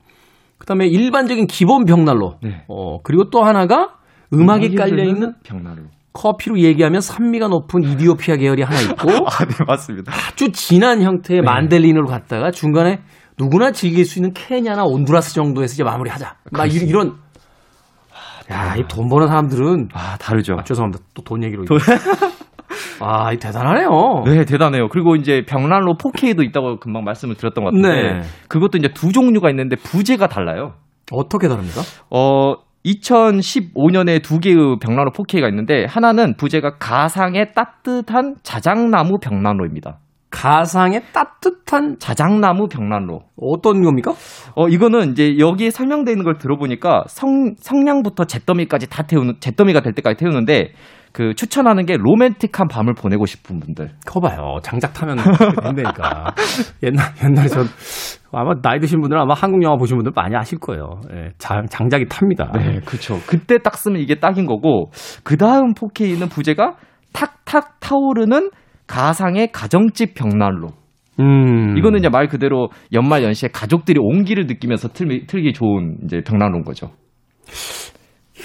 [0.60, 2.64] 그다음에 일반적인 기본 벽난로 네.
[2.68, 3.96] 어 그리고 또 하나가
[4.32, 5.84] 음악이 깔려 있는 벽난로.
[6.14, 10.14] 커피로 얘기하면 산미가 높은 이디오피아 계열이 하나 있고 아, 네, 맞습니다.
[10.14, 13.00] 아주 진한 형태의 만델린으로 갔다가 중간에
[13.38, 16.36] 누구나 즐길 수 있는 케냐나 온두라스 정도에서 이제 마무리하자.
[16.52, 17.16] 막 이- 이런
[18.52, 20.54] 야, 이 돈 버는 사람들은 아, 다르죠.
[20.60, 21.04] 아, 죄송합니다.
[21.16, 21.64] 또 돈 얘기로.
[23.02, 23.90] 아, 이 대단하네요.
[24.26, 24.88] 네, 대단해요.
[24.90, 28.22] 그리고 이제 벽난로 4K도 있다고 금방 말씀을 드렸던 것 같은데 네.
[28.48, 30.74] 그것도 이제 두 종류가 있는데 부재가 달라요.
[31.12, 31.82] 어떻게 다릅니까?
[32.12, 32.54] 어,
[32.86, 39.98] 2015년에 두 개의 벽난로 4K가 있는데 하나는 부재가 가상의 따뜻한 자작나무 벽난로입니다.
[40.36, 43.22] 가상의 따뜻한 자작나무 벽난로.
[43.38, 44.12] 어떤 겁니까?
[44.56, 49.94] 어, 이거는 이제 여기에 설명되어 있는 걸 들어보니까 성, 성냥부터 잿더미까지 다 태우는, 잿더미가 될
[49.94, 50.74] 때까지 태우는데
[51.14, 53.92] 그 추천하는 게 로맨틱한 밤을 보내고 싶은 분들.
[54.06, 54.58] 거 봐요.
[54.62, 55.16] 장작 타면
[55.64, 56.34] 된다니까.
[56.84, 57.64] 옛날, 옛날에 전,
[58.34, 61.00] 아마 나이 드신 분들은 아마 한국 영화 보신 분들 많이 아실 거예요.
[61.14, 62.52] 예, 장, 장작이 탑니다.
[62.54, 63.22] 네, 그렇죠.
[63.26, 64.92] 그때 딱 쓰면 이게 딱인 거고
[65.24, 66.76] 그 다음 4K는 부재가
[67.14, 68.50] 탁탁 타오르는
[68.88, 70.70] 가상의 가정집 벽난로.
[71.20, 71.78] 음.
[71.78, 76.92] 이거는 이제 말 그대로 연말 연시에 가족들이 온기를 느끼면서 틀, 틀기 좋은 이제 벽난로인 거죠.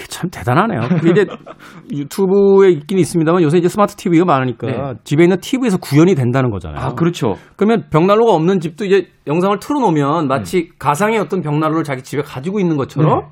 [0.09, 0.79] 참 대단하네요.
[1.01, 1.25] 근데
[1.93, 4.93] 유튜브에 있긴 있습니다만 요새 이제 스마트 TV가 많으니까 네.
[5.03, 6.79] 집에 있는 TV에서 구현이 된다는 거잖아요.
[6.79, 7.35] 아, 그렇죠.
[7.57, 12.77] 그러면 벽난로가 없는 집도 이제 영상을 틀어놓으면 마치 가상의 어떤 벽난로를 자기 집에 가지고 있는
[12.77, 13.29] 것처럼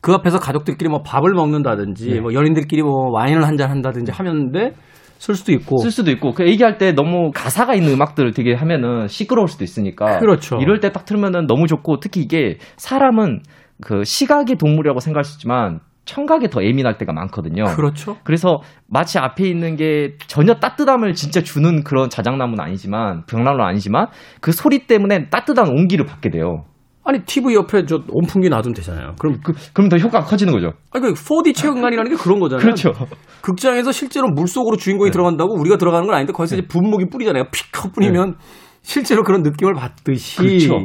[0.00, 2.20] 그 앞에서 가족들끼리 뭐 밥을 먹는다든지 네.
[2.20, 4.72] 뭐 연인들끼리 뭐 와인을 한 잔 한다든지 하는데
[5.20, 9.06] 쓸 수도 있고 쓸 수도 있고 그 얘기할 때 너무 가사가 있는 음악들을 되게 하면은
[9.06, 10.56] 시끄러울 수도 있으니까 그렇죠.
[10.62, 13.42] 이럴 때 딱 틀면은 너무 좋고 특히 이게 사람은
[13.82, 17.64] 그 시각의 동물이라고 생각할 수 있지만 청각에 더 예민할 때가 많거든요.
[17.76, 18.16] 그렇죠.
[18.24, 24.06] 그래서 마치 앞에 있는 게 전혀 따뜻함을 진짜 주는 그런 자작나무는 아니지만 벽난로는 아니지만
[24.40, 26.64] 그 소리 때문에 따뜻한 온기를 받게 돼요.
[27.04, 29.14] 아니 TV 옆에 저 온풍기 놔두면 되잖아요.
[29.18, 30.72] 그럼 그, 그럼 더 효과가 커지는 거죠.
[30.90, 32.62] 아니 그 4D 체험관이라는 게 그런 거잖아요.
[32.62, 32.92] 그렇죠.
[33.40, 37.44] 극장에서 실제로 물 속으로 주인공이 들어간다고 우리가 들어가는 건 아닌데 거기서 이제 분무기 뿌리잖아요.
[37.50, 38.36] 픽하고 뿌리면
[38.82, 40.36] 실제로 그런 느낌을 받듯이.
[40.38, 40.78] 그렇죠.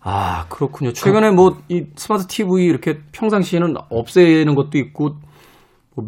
[0.00, 0.92] 아 그렇군요.
[0.92, 5.18] 최근에 뭐 이 스마트 TV 이렇게 평상시에는 없애는 것도 있고 뭐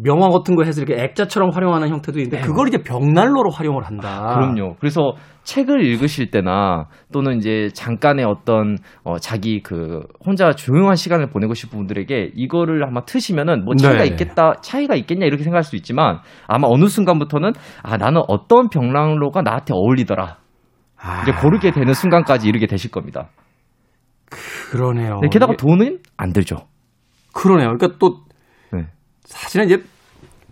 [0.03, 4.33] 명화 같은 거 해서 이렇게 액자처럼 활용하는 형태도 있는데 그걸 이제 벽난로로 활용을 한다.
[4.35, 4.75] 그럼요.
[4.79, 5.13] 그래서
[5.43, 11.77] 책을 읽으실 때나 또는 이제 잠깐의 어떤 어, 자기 그 혼자 조용한 시간을 보내고 싶은
[11.77, 14.07] 분들에게 이거를 아마 트시면은 뭐 차이가 네.
[14.07, 19.73] 있겠다, 차이가 있겠냐 이렇게 생각할 수 있지만 아마 어느 순간부터는 아 나는 어떤 벽난로가 나한테
[19.73, 20.37] 어울리더라.
[21.03, 23.29] 아, 이제 고르게 되는 순간까지 이르게 되실 겁니다.
[24.71, 25.19] 그러네요.
[25.21, 26.57] 네, 게다가 돈은 안 들죠.
[27.33, 27.75] 그러네요.
[27.75, 28.30] 그러니까 또 네.
[29.31, 29.83] 사실은 이제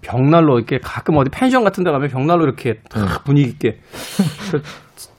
[0.01, 2.82] 벽난로 이렇게 가끔 어디 펜션 같은 데 가면 벽난로 이렇게 네.
[2.89, 3.80] 탁 분위기 있게
[4.51, 4.61] 그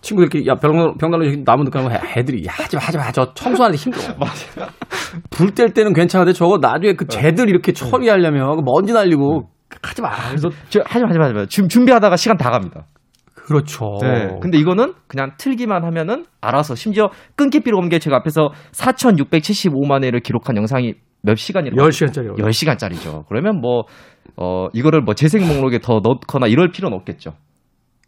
[0.01, 3.33] 친구들 이렇게 야 벽난로 벽난로 이렇게 나무 넣고 하면 애들이 야 하지 마 하지 마저
[3.35, 4.15] 청소하는데 힘들어.
[5.31, 9.51] 불뗄 때는 괜찮은데 저거 나중에 그 쟤들 이렇게 처리하려면 그 먼지 날리고
[9.83, 10.11] 하지 마.
[10.29, 11.47] 그래서 저, 하지 마, 하지 마, 하지 마.
[11.47, 12.87] 지금 준비하다가 시간 다 갑니다.
[13.35, 13.99] 그렇죠.
[14.01, 14.39] 네.
[14.41, 20.21] 근데 이거는 그냥 틀기만 하면은 알아서 심지어 끊기 필요 없는 게 제가 앞에서 4,675만 회를
[20.21, 22.37] 기록한 영상이 몇 시간이라고 10시간짜리.
[22.37, 23.27] 10시간짜리죠.
[23.29, 23.85] 그러면 뭐,
[24.37, 27.33] 어, 이거를 뭐 재생 목록에 더 넣거나 이럴 필요는 없겠죠.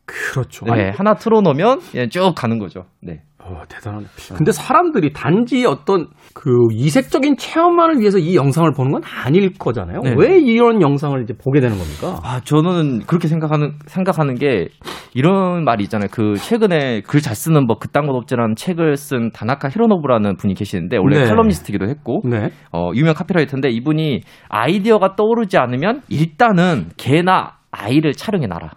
[0.04, 0.66] 그렇죠.
[0.66, 0.90] 네.
[0.90, 2.86] 하나 틀어 놓으면 그냥 쭉 가는 거죠.
[3.00, 3.22] 네.
[3.44, 4.04] 어, 대단하네.
[4.36, 10.00] 근데 사람들이 단지 어떤 그 이색적인 체험만을 위해서 이 영상을 보는 건 아닐 거잖아요.
[10.02, 10.14] 네.
[10.16, 12.20] 왜 이런 영상을 이제 보게 되는 겁니까?
[12.22, 14.68] 아, 저는 그렇게 생각하는, 생각하는 게
[15.14, 16.08] 이런 말이 있잖아요.
[16.12, 20.96] 그 최근에 글 잘 쓰는 뭐 그딴 것 없지라는 책을 쓴 다나카 히로노부라는 분이 계시는데
[20.96, 21.28] 원래 네.
[21.28, 22.50] 칼럼니스트기도 했고 네.
[22.72, 28.70] 어, 유명 카피라이터인데 이분이 아이디어가 떠오르지 않으면 일단은 개나 아이를 촬영해 놔라.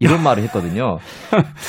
[0.00, 0.98] 이런 말을 했거든요.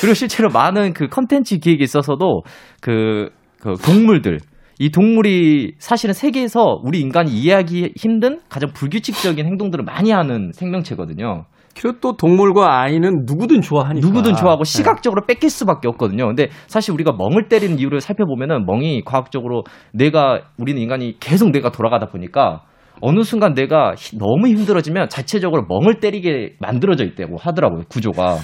[0.00, 2.42] 그리고 실제로 많은 그 컨텐츠 기획에 있어서도
[2.80, 4.38] 그, 그 동물들,
[4.78, 11.44] 이 동물이 사실은 세계에서 우리 인간이 이해하기 힘든 가장 불규칙적인 행동들을 많이 하는 생명체거든요.
[11.78, 14.06] 그리고 또 동물과 아이는 누구든 좋아하니까.
[14.06, 14.70] 누구든 좋아하고 네.
[14.70, 16.26] 시각적으로 뺏길 수밖에 없거든요.
[16.26, 22.06] 근데 사실 우리가 멍을 때리는 이유를 살펴보면은 멍이 과학적으로 내가 우리는 인간이 계속 내가 돌아가다
[22.06, 22.62] 보니까
[23.00, 28.38] 어느 순간 내가 히- 너무 힘들어지면 자체적으로 멍을 때리게 만들어져 있다고 하더라고요 구조가.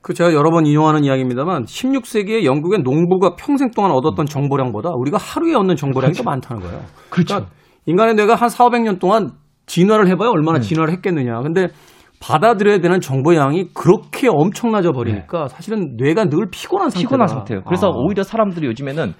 [0.00, 5.54] 그 제가 여러 번 인용하는 이야기입니다만 16세기에 영국의 농부가 평생 동안 얻었던 정보량보다 우리가 하루에
[5.54, 6.80] 얻는 정보량이 더 많다는 거예요.
[7.10, 7.34] 그렇죠.
[7.34, 7.52] 그러니까
[7.86, 9.30] 인간의 뇌가 한 4, 500년 동안
[9.66, 10.32] 진화를 해봐야 네.
[10.34, 11.40] 얼마나 진화를 했겠느냐.
[11.42, 11.66] 근데
[12.20, 16.98] 받아들여야 되는 정보량이 그렇게 엄청나져 버리니까 사실은 뇌가 늘 피곤한 상태다.
[16.98, 17.02] 네.
[17.04, 17.62] 피곤한 상태예요.
[17.64, 17.92] 그래서 아.
[17.94, 19.12] 오히려 사람들이 요즘에는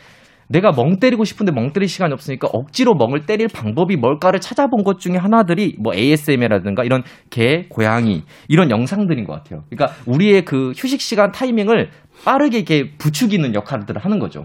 [0.48, 4.98] 내가 멍 때리고 싶은데 멍 때릴 시간이 없으니까 억지로 멍을 때릴 방법이 뭘까를 찾아본 것
[4.98, 9.64] 중에 하나들이 뭐 ASMR이라든가 이런 개, 고양이 이런 영상들인 것 같아요.
[9.70, 11.90] 그러니까 우리의 그 휴식 시간 타이밍을
[12.24, 14.44] 빠르게 이렇게 부추기는 역할들을 하는 거죠.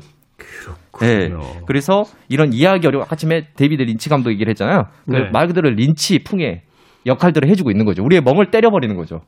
[1.00, 1.30] 네.
[1.30, 1.66] 그렇군요.
[1.66, 4.88] 그래서 이런 이해하기 어려운 아까 전에 데이비드 린치 감독 얘기를 했잖아요.
[5.06, 5.30] 그 네.
[5.32, 6.62] 말 그대로 린치 풍의
[7.06, 8.04] 역할들을 해주고 있는 거죠.
[8.04, 9.22] 우리의 멍을 때려버리는 거죠.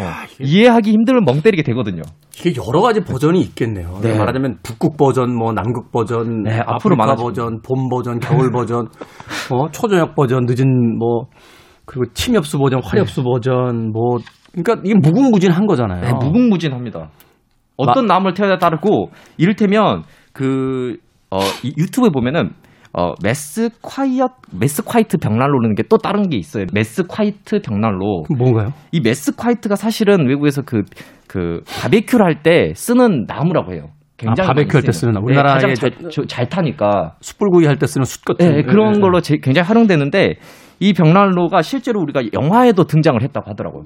[0.00, 2.02] 야, 이해하기 힘들면 멍 때리게 되거든요.
[2.38, 3.98] 이게 여러 가지 버전이 있겠네요.
[4.02, 4.16] 네.
[4.16, 8.86] 말하자면 북극 버전, 뭐 남극 버전, 네, 앞으로 많아질 버전, 봄 버전, 겨울 버전,
[9.50, 11.26] 어, 초저녁 버전, 늦은 뭐
[11.86, 14.18] 그리고 침엽수 버전, 활엽수 버전, 뭐
[14.52, 16.02] 그러니까 이게 무궁무진한 거잖아요.
[16.02, 17.10] 네, 무궁무진합니다.
[17.76, 20.98] 어떤 나무를 태워야 따르고 이를테면 그
[21.30, 22.50] 어, 이 유튜브에 보면은
[22.92, 26.66] 어, mesquite mesquite 벽난로라는 게 또 다른 게 있어요.
[26.72, 28.24] mesquite 벽난로.
[28.36, 28.72] 뭔가요?
[28.92, 30.82] 이 mesquite가 사실은 외국에서 그,
[31.28, 33.90] 그, 바베큐를 할 때 쓰는 나무라고 해요.
[34.16, 34.92] 굉장히 아, 바베큐 할 때 쓰이는.
[34.92, 35.26] 쓰는 나무.
[35.26, 37.14] 우리나라에 가장 저- 잘, 저- 잘 타니까.
[37.20, 40.34] 숯불구이 할 때 쓰는 숯 같은 네, 그런 걸로 제- 굉장히 활용되는데
[40.80, 43.84] 이 벽난로가 실제로 우리가 영화에도 등장을 했다고 하더라고요.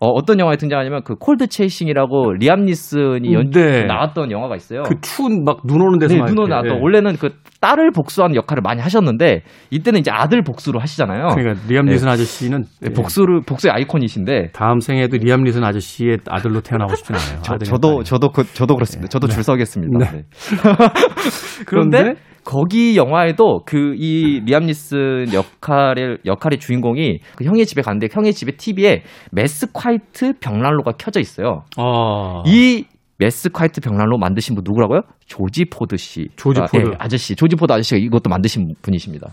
[0.00, 3.84] 어, 어떤 영화에 등장하냐면 그 Cold Chasing이라고 리암 니슨이 연 네.
[3.84, 4.82] 나왔던 영화가 있어요.
[4.82, 6.50] 그 추운 막 눈 오는 데서 네, 막 눈으로 이렇게.
[6.50, 6.80] 나왔던 예.
[6.82, 7.30] 원래는 그
[7.64, 9.40] 딸을 복수하는 역할을 많이 하셨는데
[9.70, 11.28] 이때는 이제 아들 복수로 하시잖아요.
[11.34, 11.92] 그러니까 리암 네.
[11.92, 17.16] 니슨 아저씨는 네, 예, 복수를 복수의 아이콘이신데 다음 생에도 리암 니슨 아저씨의 아들로 태어나고 싶진
[17.16, 17.42] 않아요.
[17.42, 19.08] 저, 아들이나 저도 그, 저도 그렇습니다.
[19.08, 19.98] 저도 줄 서겠습니다.
[19.98, 20.18] 네.
[20.18, 20.24] 네.
[21.64, 22.14] 그런데?
[22.44, 28.52] 거기 영화에도 그 이 리암 니슨 역할의 역할의 주인공이 그 형의 집에 갔는데 형의 집에
[28.52, 29.02] TV에
[29.32, 31.62] mesquite 벽난로가 켜져 있어요.
[31.78, 32.42] 아.
[32.46, 32.84] 이
[33.18, 35.02] mesquite 벽난로 만드신 분 누구라고요?
[35.26, 36.28] 조지 포드 씨.
[36.36, 36.86] 조지 아, 포드.
[36.86, 37.36] 예, 아저씨.
[37.36, 39.28] 조지 포드 아저씨가 이것도 만드신 분이십니다.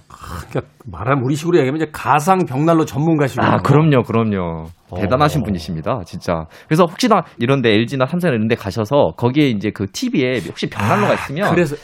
[0.49, 3.43] 그러니까 말하면 우리 식으로 얘기하면 이제 가상 벽난로 전문가시고.
[3.43, 4.65] 아, 그럼요, 그럼요.
[4.91, 4.99] 어.
[4.99, 6.45] 대단하신 분이십니다, 진짜.
[6.67, 11.13] 그래서 혹시나 이런 데 LG나 삼성 이런 데 가셔서 거기에 이제 그 TV에 혹시 벽난로가
[11.15, 11.75] 있으면 아, 그래서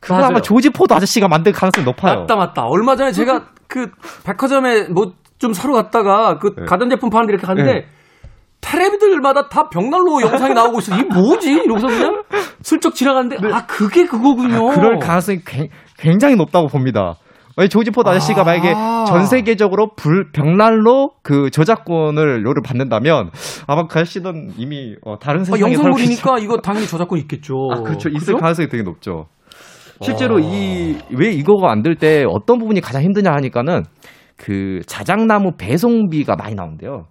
[0.00, 0.26] 그거 맞아요.
[0.28, 2.20] 아마 조지 포드 아저씨가 만들 가능성이 높아요.
[2.20, 2.62] 맞다 맞다.
[2.64, 3.90] 얼마 전에 제가 그
[4.24, 7.86] 백화점에 뭐 좀 사러 갔다가 그 가전제품 파는 데 이렇게 갔는데 네.
[8.60, 10.96] 테레비들마다 다 벽난로 영상이 나오고 있어.
[10.96, 11.52] 이게 뭐지?
[11.52, 12.22] 이러고서 그냥
[12.62, 14.68] 슬쩍 지나갔는데 아 그게 그거군요.
[14.70, 17.14] 그럴 가능성이 굉- 굉장히 높다고 봅니다.
[17.58, 18.44] 왜 조지 포드 아저씨가 아.
[18.44, 18.74] 만약에
[19.06, 23.30] 전 세계적으로 불 벽난로 그 저작권을 료를 받는다면
[23.66, 25.78] 아마 그 아저씨는 이미 어, 다른 아, 세상에 계시죠.
[25.88, 27.54] 영상물이니까 이거 당연히 저작권 있겠죠.
[27.72, 28.08] 아, 그렇죠.
[28.10, 28.36] 있을 그죠?
[28.36, 29.26] 가능성이 되게 높죠.
[30.02, 30.40] 실제로 와.
[30.42, 33.84] 이왜 이거가 만들 때 어떤 부분이 가장 힘드냐 하니까는
[34.36, 37.06] 그 자작나무 배송비가 많이 나온대요.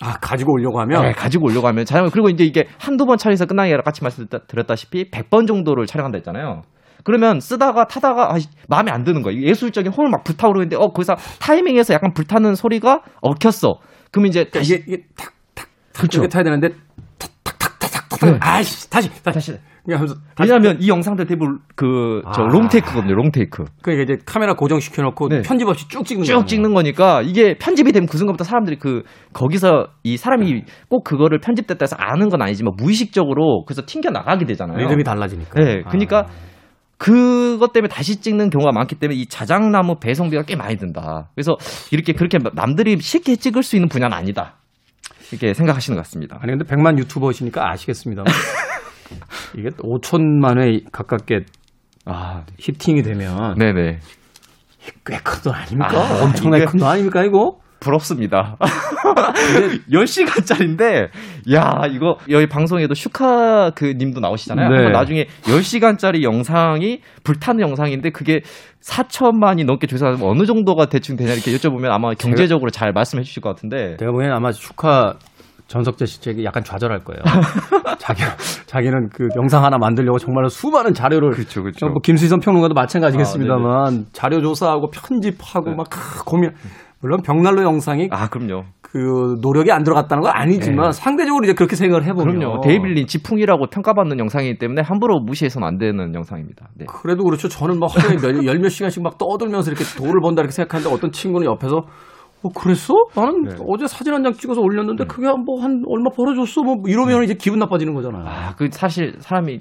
[0.00, 3.46] 아 가지고 오려고 하면 네, 가지고 오려고 하면 자작 그리고 이제 이게 한두 번 촬영해서
[3.46, 6.62] 끝나는 게 아니라 같이 말씀드렸다시피 100번 정도를 촬영한다 했잖아요.
[7.04, 8.38] 그러면 쓰다가 타다가 아,
[8.68, 9.40] 마음에 안 드는 거예요.
[9.42, 13.78] 예술적인 홀 막 불타오르는데 어 거기서 타이밍에서 약간 불타는 소리가 엉켰어.
[14.10, 16.20] 그러면 이제 다시 이게 이게 탁탁 그렇죠.
[16.20, 16.68] 이렇게 타야 되는데
[17.18, 19.22] 탁탁탁탁탁탁 아이씨 다시 다시
[19.52, 19.58] 다시
[20.40, 22.48] 왜냐하면 이 영상들 대부분 그저 아.
[22.48, 23.14] 롱테이크거든요.
[23.14, 23.64] 롱테이크.
[23.82, 25.42] 그러니까 이제 카메라 고정시켜 놓고 네.
[25.42, 26.46] 편집 없이 쭉 찍는 쭉.
[26.46, 31.78] 찍는 거니까 이게 편집이 되면 그 순간부터 사람들이 그 거기서 이 사람이 꼭 그거를 편집됐다
[31.82, 34.76] 해서 아는 건 아니지만 무의식적으로 그래서 튕겨 나가게 되잖아요.
[34.78, 35.60] 리듬이 달라지니까.
[35.60, 36.48] 네, 그러니까 아.
[36.98, 41.30] 그것 때문에 다시 찍는 경우가 많기 때문에 이 자작나무 배송비가 꽤 많이 든다.
[41.34, 41.56] 그래서
[41.92, 44.56] 이렇게 그렇게 남들이 쉽게 찍을 수 있는 분야는 아니다.
[45.30, 46.38] 이렇게 생각하시는 것 같습니다.
[46.40, 48.24] 아니 근데 100만 유튜버시니까 아시겠습니다.
[49.56, 51.40] 이게 5천만 회 가깝게
[52.06, 53.98] 아, 히팅이 되면 네네.
[55.04, 55.90] 꽤큰 돈 아닙니까?
[55.98, 57.58] 아, 엄청나게 큰 돈 아닙니까 이거?
[57.80, 58.56] 부럽습니다.
[59.90, 61.08] 10시간짜리인데,
[61.54, 64.68] 야, 이거, 여기 방송에도 슈카 그 님도 나오시잖아요.
[64.68, 64.90] 네.
[64.90, 68.40] 나중에 10시간짜리 영상이 불타는 영상인데, 그게
[68.82, 73.50] 4천만이 넘게 조회하면 어느 정도가 대충 되냐 이렇게 여쭤보면 아마 경제적으로 잘 말씀해 주실 것
[73.50, 75.14] 같은데, 내가 보기엔 아마 슈카
[75.68, 77.20] 전석재 씨 책이 약간 좌절할 거예요.
[77.98, 78.22] 자기
[78.66, 81.86] 자기는 그 영상 하나 만들려고 정말로 수많은 자료를 그렇죠, 그렇죠.
[81.86, 85.76] 뭐 김시선 평론가도 마찬가지겠습니다만 자료 조사하고 편집하고 네.
[85.76, 86.52] 막 크, 고민
[87.00, 88.64] 물론 벽난로 영상이 아, 그럼요.
[88.80, 90.92] 그 노력이 안 들어갔다는 건 아니지만 네.
[90.92, 92.60] 상대적으로 이제 그렇게 생각을 해보면 그럼요.
[92.62, 96.68] 데이빗 린치 풍이라고 평가받는 영상이기 때문에 함부로 무시해서는 안 되는 영상입니다.
[96.74, 96.86] 네.
[96.88, 97.48] 그래도 그렇죠.
[97.48, 101.46] 저는 뭐 하루에 몇, 열몇 시간씩 막 떠들면서 이렇게 돈을 번다 이렇게 생각하는데 어떤 친구는
[101.46, 101.82] 옆에서
[102.42, 102.94] 어, 그랬어?
[103.16, 103.56] 나는 네.
[103.68, 106.62] 어제 사진 한 장 찍어서 올렸는데 그게 뭐 한 얼마 벌어줬어?
[106.62, 108.24] 뭐 이러면 이제 기분 나빠지는 거잖아요.
[108.26, 109.58] 아, 그 사실 사람이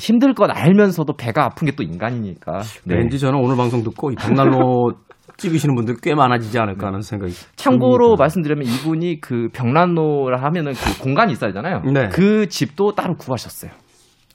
[0.00, 2.62] 힘들 건 알면서도 배가 아픈 게 또 인간이니까.
[2.84, 2.96] 네.
[2.96, 4.92] 왠지 저는 오늘 방송 듣고 이 벽난로
[5.36, 8.22] 찍으시는 분들 꽤 많아지지 않을까 하는 생각이 참고로 듭니다.
[8.22, 11.82] 말씀드리면 이분이 그 벽난로를 하면은 그 공간이 있어야 되잖아요.
[11.92, 12.08] 네.
[12.08, 13.70] 그 집도 따로 구하셨어요.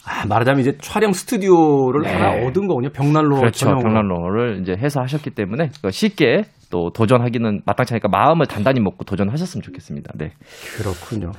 [0.05, 2.11] 아, 말하자면 이제 촬영 스튜디오를 네.
[2.13, 2.89] 하나 얻은 거군요.
[2.89, 3.65] 벽난로 그렇죠.
[3.65, 3.83] 전용으로.
[3.83, 9.61] 벽난로를 이제 해서 하셨기 때문에 그거 쉽게 또 도전하기는 마땅치 않으니까 마음을 단단히 먹고 도전하셨으면
[9.61, 10.13] 좋겠습니다.
[10.17, 10.31] 네.
[10.77, 11.31] 그렇군요.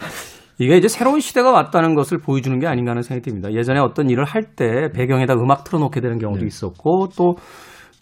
[0.59, 3.53] 이게 이제 새로운 시대가 왔다는 것을 보여주는 게 아닌가 하는 생각이 듭니다.
[3.53, 6.47] 예전에 어떤 일을 할 때 배경에다 음악 틀어놓게 되는 경우도 네.
[6.47, 7.35] 있었고 또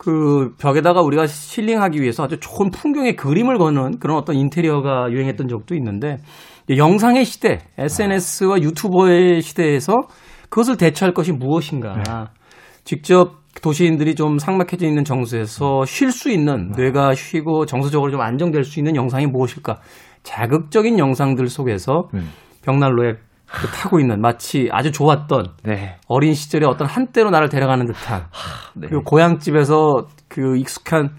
[0.03, 5.75] 그 벽에다가 우리가 실링하기 위해서 아주 좋은 풍경의 그림을 거는 그런 어떤 인테리어가 유행했던 적도
[5.75, 6.17] 있는데
[6.75, 9.93] 영상의 시대, SNS와 유튜버의 시대에서
[10.51, 11.95] 그것을 대처할 것이 무엇인가.
[11.95, 12.03] 네.
[12.85, 18.79] 직접 도시인들이 좀 삭막해져 있는 정수에서 쉴 수 있는 뇌가 쉬고 정서적으로 좀 안정될 수
[18.79, 19.79] 있는 영상이 무엇일까?
[20.23, 22.31] 자극적인 영상들 속에서 음.
[22.63, 23.15] 벽난로에
[23.47, 25.97] 그 타고 있는 마치 아주 좋았던 네.
[26.07, 28.27] 어린 시절의 어떤 한때로 나를 데려가는 듯한
[28.77, 28.87] 네.
[28.89, 31.11] 그리고 고향집에서 그 익숙한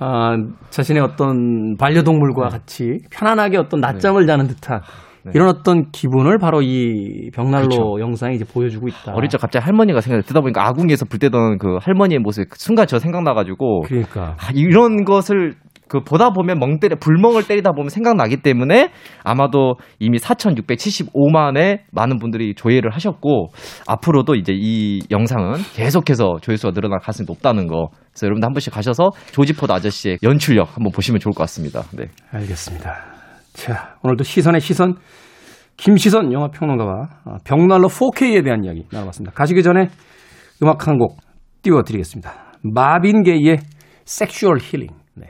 [0.00, 0.36] 아,
[0.70, 4.80] 자신의 어떤 반려동물과 같이 편안하게 어떤 낮잠을 자는 듯한
[5.28, 5.32] 네.
[5.34, 8.00] 이런 어떤 기분을 바로 이 벽난로 그렇죠.
[8.00, 9.12] 영상이 이제 보여주고 있다.
[9.14, 12.98] 어릴 적 갑자기 할머니가 생각이 듣다 보니까 아궁이에서 불 때던 그 할머니의 모습이 순간 저
[12.98, 15.54] 생각나가지고 그러니까 아, 이런 것을
[15.88, 18.90] 그 보다 보면 멍 때려 불멍을 때리다 보면 생각나기 때문에
[19.24, 23.48] 아마도 이미 4,675만의 많은 분들이 조회를 하셨고
[23.86, 27.88] 앞으로도 이제 이 영상은 계속해서 조회수가 늘어날 가능성이 높다는 거.
[28.12, 31.82] 그래서 여러분들 한 번씩 가셔서 조지포드 아저씨의 연출력 한번 보시면 좋을 것 같습니다.
[31.96, 32.08] 네.
[32.30, 33.17] 알겠습니다.
[33.58, 34.94] 자, 오늘도 시선의 시선,
[35.76, 39.34] 김시선 영화 평론가와 어, 벽난로 4K에 대한 이야기 나눠봤습니다.
[39.34, 39.88] 가시기 전에
[40.62, 41.16] 음악 한 곡
[41.62, 42.32] 띄워드리겠습니다.
[42.62, 43.58] 마빈 게이의
[44.04, 44.88] Sexual Healing.
[45.14, 45.26] 네.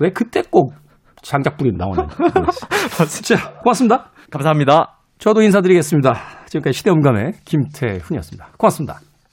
[0.00, 0.72] 왜 그때 꼭
[1.22, 2.16] 장작불이 나오는지.
[3.24, 4.10] 자, 고맙습니다.
[4.30, 4.98] 감사합니다.
[5.18, 6.14] 저도 인사드리겠습니다.
[6.46, 8.52] 지금까지 시대음감의 김태훈이었습니다.
[8.56, 9.05] 고맙습니다.